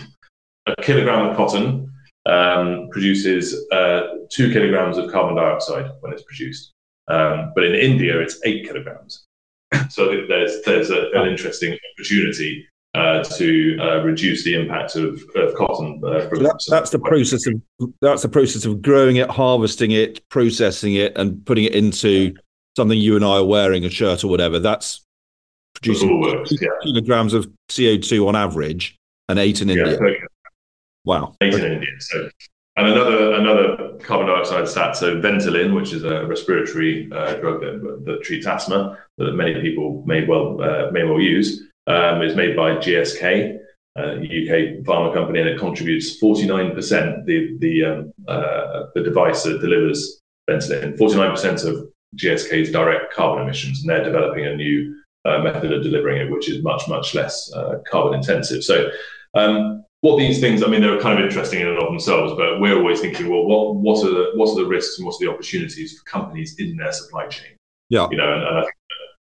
a 0.76 0.82
kilogram 0.82 1.28
of 1.28 1.36
cotton 1.36 1.92
um, 2.26 2.88
produces 2.90 3.70
uh, 3.72 4.00
two 4.30 4.52
kilograms 4.52 4.98
of 4.98 5.10
carbon 5.10 5.36
dioxide 5.36 5.90
when 6.00 6.12
it's 6.12 6.22
produced. 6.22 6.72
Um, 7.08 7.52
but 7.54 7.64
in 7.64 7.74
India, 7.74 8.20
it's 8.20 8.38
eight 8.44 8.66
kilograms. 8.66 9.24
so 9.88 10.26
there's 10.28 10.62
there's 10.62 10.90
a, 10.90 11.10
an 11.14 11.28
interesting 11.28 11.76
opportunity 11.94 12.66
uh, 12.94 13.22
to 13.22 13.78
uh, 13.80 14.02
reduce 14.02 14.44
the 14.44 14.54
impact 14.54 14.96
of, 14.96 15.22
of 15.36 15.54
cotton. 15.54 16.00
Uh, 16.04 16.28
that, 16.38 16.64
that's 16.68 16.90
the 16.90 16.98
process 16.98 17.46
of 17.46 17.54
that's 18.00 18.22
the 18.22 18.28
process 18.28 18.64
of 18.64 18.82
growing 18.82 19.16
it, 19.16 19.30
harvesting 19.30 19.90
it, 19.90 20.26
processing 20.28 20.94
it, 20.94 21.16
and 21.16 21.44
putting 21.46 21.64
it 21.64 21.74
into 21.74 22.34
something 22.76 22.98
you 22.98 23.16
and 23.16 23.24
I 23.24 23.38
are 23.38 23.44
wearing, 23.44 23.84
a 23.84 23.90
shirt 23.90 24.24
or 24.24 24.28
whatever. 24.28 24.58
That's 24.58 25.04
producing 25.74 26.20
works, 26.20 26.52
yeah. 26.60 26.68
kilograms 26.82 27.34
of 27.34 27.50
CO 27.74 27.98
two 27.98 28.26
on 28.28 28.36
average, 28.36 28.96
and 29.28 29.38
eight 29.38 29.62
in 29.62 29.70
India. 29.70 29.98
Wow. 31.08 31.34
Eight 31.40 31.54
in 31.54 31.64
India. 31.64 31.88
So, 32.00 32.28
and 32.76 32.86
another 32.86 33.32
another 33.32 33.98
carbon 34.02 34.26
dioxide 34.26 34.68
stat. 34.68 34.94
So 34.94 35.18
Ventolin, 35.18 35.74
which 35.74 35.94
is 35.94 36.04
a 36.04 36.26
respiratory 36.26 37.08
uh, 37.10 37.32
drug 37.36 37.62
that, 37.62 38.02
that, 38.04 38.22
treats 38.22 38.46
asthma, 38.46 38.98
that 39.16 39.32
many 39.32 39.58
people 39.62 40.04
may 40.04 40.26
well 40.26 40.60
uh, 40.62 40.90
may 40.90 41.04
well 41.04 41.18
use, 41.18 41.62
um, 41.86 42.20
is 42.20 42.36
made 42.36 42.54
by 42.54 42.72
GSK, 42.72 43.56
uh, 43.98 44.02
UK 44.02 44.84
pharma 44.84 45.14
company, 45.14 45.40
and 45.40 45.48
it 45.48 45.58
contributes 45.58 46.22
49%. 46.22 47.24
The 47.24 47.56
the 47.58 47.84
um, 47.86 48.12
uh, 48.28 48.82
the 48.94 49.02
device 49.02 49.44
that 49.44 49.62
delivers 49.62 50.20
Ventolin, 50.50 50.98
49% 50.98 51.64
of 51.64 51.88
GSK's 52.16 52.70
direct 52.70 53.14
carbon 53.14 53.44
emissions, 53.44 53.80
and 53.80 53.88
they're 53.88 54.04
developing 54.04 54.44
a 54.44 54.54
new 54.54 54.94
uh, 55.24 55.38
method 55.38 55.72
of 55.72 55.82
delivering 55.82 56.20
it, 56.20 56.30
which 56.30 56.50
is 56.50 56.62
much 56.62 56.86
much 56.86 57.14
less 57.14 57.50
uh, 57.54 57.78
carbon 57.90 58.12
intensive. 58.12 58.62
So. 58.62 58.90
Um, 59.34 59.84
what 60.00 60.16
these 60.16 60.40
things, 60.40 60.62
I 60.62 60.68
mean, 60.68 60.80
they're 60.80 61.00
kind 61.00 61.18
of 61.18 61.24
interesting 61.24 61.60
in 61.60 61.66
and 61.66 61.78
of 61.78 61.88
themselves, 61.88 62.34
but 62.36 62.60
we're 62.60 62.76
always 62.76 63.00
thinking, 63.00 63.28
well, 63.28 63.44
what, 63.44 63.76
what 63.76 64.06
are 64.06 64.10
the 64.10 64.30
what 64.34 64.50
are 64.50 64.62
the 64.62 64.66
risks 64.66 64.98
and 64.98 65.06
what 65.06 65.16
are 65.16 65.24
the 65.24 65.30
opportunities 65.30 65.98
for 65.98 66.04
companies 66.04 66.56
in 66.58 66.76
their 66.76 66.92
supply 66.92 67.26
chain? 67.26 67.56
Yeah, 67.88 68.06
you 68.10 68.16
know, 68.16 68.32
and, 68.32 68.42
and 68.42 68.58
I 68.58 68.62
think 68.62 68.74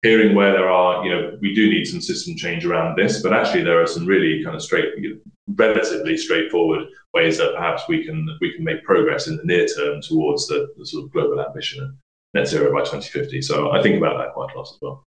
hearing 0.04 0.36
where 0.36 0.52
there 0.52 0.70
are, 0.70 1.06
you 1.06 1.12
know, 1.12 1.38
we 1.42 1.54
do 1.54 1.70
need 1.70 1.86
some 1.86 2.02
system 2.02 2.36
change 2.36 2.66
around 2.66 2.98
this, 2.98 3.22
but 3.22 3.34
actually 3.34 3.64
there 3.64 3.82
are 3.82 3.88
some 3.88 4.06
really 4.06 4.44
kind 4.44 4.56
of 4.56 4.62
straight, 4.62 4.98
you 4.98 5.10
know, 5.10 5.20
relatively 5.56 6.18
straightforward 6.18 6.88
ways 7.14 7.38
that 7.38 7.54
perhaps 7.56 7.84
we 7.88 8.06
can 8.06 8.26
we 8.40 8.54
can 8.54 8.64
make 8.64 8.84
progress 8.84 9.28
in 9.28 9.36
the 9.38 9.44
near 9.44 9.68
term 9.68 10.02
towards 10.02 10.48
the, 10.48 10.68
the 10.78 10.86
sort 10.86 11.04
of 11.04 11.12
global 11.12 11.42
ambition 11.42 11.84
of 11.84 11.92
net 12.34 12.48
zero 12.48 12.72
by 12.74 12.80
2050. 12.80 13.42
So 13.42 13.72
I 13.72 13.82
think 13.82 13.98
about 13.98 14.18
that 14.18 14.34
quite 14.34 14.54
a 14.54 14.58
lot 14.58 14.68
as 14.68 14.78
well. 14.82 15.04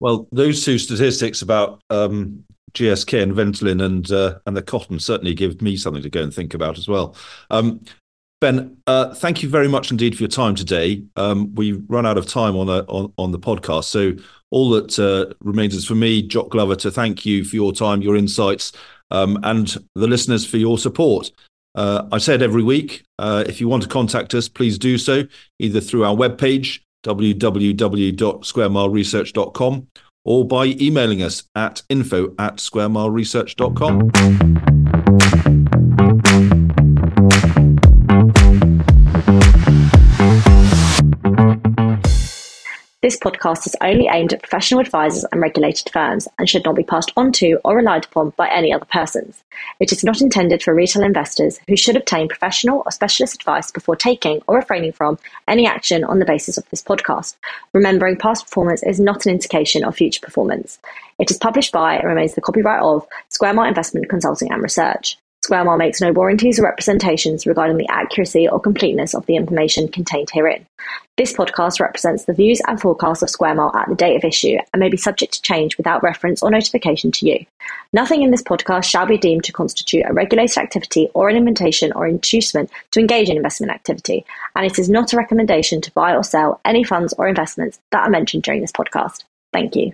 Well, 0.00 0.28
those 0.32 0.64
two 0.64 0.78
statistics 0.78 1.42
about 1.42 1.80
um, 1.88 2.44
GSK 2.74 3.22
and 3.22 3.32
Ventolin 3.32 3.84
and 3.84 4.10
uh, 4.10 4.38
and 4.46 4.56
the 4.56 4.62
cotton 4.62 4.98
certainly 4.98 5.34
give 5.34 5.62
me 5.62 5.76
something 5.76 6.02
to 6.02 6.10
go 6.10 6.22
and 6.22 6.32
think 6.32 6.54
about 6.54 6.78
as 6.78 6.88
well. 6.88 7.16
Um, 7.50 7.84
ben, 8.40 8.76
uh, 8.86 9.14
thank 9.14 9.42
you 9.42 9.48
very 9.48 9.68
much 9.68 9.90
indeed 9.90 10.16
for 10.16 10.22
your 10.22 10.28
time 10.28 10.54
today. 10.54 11.02
Um, 11.16 11.54
we've 11.54 11.82
run 11.88 12.06
out 12.06 12.18
of 12.18 12.26
time 12.26 12.56
on, 12.56 12.66
the 12.66 12.84
on, 12.88 13.12
on 13.18 13.32
the 13.32 13.38
podcast, 13.38 13.84
so 13.84 14.12
all 14.50 14.70
that 14.70 14.98
uh, 14.98 15.32
remains 15.40 15.74
is 15.74 15.86
for 15.86 15.94
me, 15.94 16.22
Jock 16.22 16.50
Glover, 16.50 16.76
to 16.76 16.90
thank 16.90 17.24
you 17.24 17.44
for 17.44 17.56
your 17.56 17.72
time, 17.72 18.02
your 18.02 18.16
insights, 18.16 18.72
um, 19.10 19.38
and 19.42 19.76
the 19.94 20.06
listeners 20.06 20.46
for 20.46 20.58
your 20.58 20.78
support. 20.78 21.30
Uh, 21.74 22.06
I 22.12 22.18
said 22.18 22.42
every 22.42 22.62
week, 22.62 23.02
uh, 23.18 23.44
if 23.46 23.58
you 23.60 23.68
want 23.68 23.82
to 23.84 23.88
contact 23.88 24.34
us, 24.34 24.48
please 24.48 24.78
do 24.78 24.98
so 24.98 25.24
either 25.58 25.80
through 25.80 26.04
our 26.04 26.14
webpage, 26.14 26.80
www.squaremileresearch.com, 27.04 29.86
or 30.24 30.46
by 30.46 30.76
emailing 30.80 31.22
us 31.22 31.44
at 31.54 31.82
info 31.88 32.34
at 32.38 32.56
squaremileresearch.com. 32.56 34.71
This 43.02 43.18
podcast 43.18 43.66
is 43.66 43.74
only 43.80 44.06
aimed 44.06 44.32
at 44.32 44.42
professional 44.42 44.80
advisors 44.80 45.24
and 45.32 45.40
regulated 45.40 45.90
firms 45.92 46.28
and 46.38 46.48
should 46.48 46.64
not 46.64 46.76
be 46.76 46.84
passed 46.84 47.10
on 47.16 47.32
to 47.32 47.58
or 47.64 47.74
relied 47.74 48.04
upon 48.04 48.30
by 48.36 48.48
any 48.48 48.72
other 48.72 48.84
persons. 48.84 49.42
It 49.80 49.90
is 49.90 50.04
not 50.04 50.20
intended 50.20 50.62
for 50.62 50.72
retail 50.72 51.02
investors 51.02 51.58
who 51.66 51.74
should 51.74 51.96
obtain 51.96 52.28
professional 52.28 52.84
or 52.86 52.92
specialist 52.92 53.34
advice 53.34 53.72
before 53.72 53.96
taking 53.96 54.40
or 54.46 54.54
refraining 54.54 54.92
from 54.92 55.18
any 55.48 55.66
action 55.66 56.04
on 56.04 56.20
the 56.20 56.24
basis 56.24 56.56
of 56.56 56.70
this 56.70 56.80
podcast. 56.80 57.34
Remembering 57.72 58.18
past 58.18 58.44
performance 58.44 58.84
is 58.84 59.00
not 59.00 59.26
an 59.26 59.32
indication 59.32 59.82
of 59.82 59.96
future 59.96 60.24
performance. 60.24 60.78
It 61.18 61.28
is 61.28 61.38
published 61.38 61.72
by 61.72 61.96
and 61.96 62.06
remains 62.06 62.34
the 62.34 62.40
copyright 62.40 62.82
of 62.82 63.04
Square 63.30 63.54
Mile 63.54 63.66
Investment 63.66 64.08
Consulting 64.08 64.52
and 64.52 64.62
Research. 64.62 65.18
Square 65.44 65.64
Mile 65.64 65.76
makes 65.76 66.00
no 66.00 66.12
warranties 66.12 66.60
or 66.60 66.62
representations 66.62 67.46
regarding 67.46 67.76
the 67.76 67.88
accuracy 67.88 68.48
or 68.48 68.60
completeness 68.60 69.12
of 69.12 69.26
the 69.26 69.34
information 69.34 69.88
contained 69.88 70.30
herein. 70.32 70.64
This 71.16 71.32
podcast 71.32 71.80
represents 71.80 72.24
the 72.24 72.32
views 72.32 72.60
and 72.68 72.80
forecasts 72.80 73.22
of 73.22 73.30
Square 73.30 73.56
Mile 73.56 73.74
at 73.74 73.88
the 73.88 73.96
date 73.96 74.14
of 74.14 74.24
issue 74.24 74.56
and 74.72 74.78
may 74.78 74.88
be 74.88 74.96
subject 74.96 75.32
to 75.34 75.42
change 75.42 75.76
without 75.76 76.02
reference 76.04 76.44
or 76.44 76.50
notification 76.50 77.10
to 77.10 77.26
you. 77.26 77.44
Nothing 77.92 78.22
in 78.22 78.30
this 78.30 78.42
podcast 78.42 78.84
shall 78.84 79.04
be 79.04 79.18
deemed 79.18 79.42
to 79.44 79.52
constitute 79.52 80.04
a 80.06 80.12
regulated 80.12 80.58
activity 80.58 81.08
or 81.12 81.28
an 81.28 81.36
invitation 81.36 81.92
or 81.92 82.06
inducement 82.06 82.70
to 82.92 83.00
engage 83.00 83.28
in 83.28 83.36
investment 83.36 83.72
activity, 83.72 84.24
and 84.54 84.64
it 84.64 84.78
is 84.78 84.88
not 84.88 85.12
a 85.12 85.16
recommendation 85.16 85.80
to 85.80 85.90
buy 85.90 86.14
or 86.14 86.22
sell 86.22 86.60
any 86.64 86.84
funds 86.84 87.14
or 87.18 87.26
investments 87.26 87.80
that 87.90 88.06
are 88.06 88.10
mentioned 88.10 88.44
during 88.44 88.60
this 88.60 88.72
podcast. 88.72 89.24
Thank 89.52 89.74
you. 89.74 89.92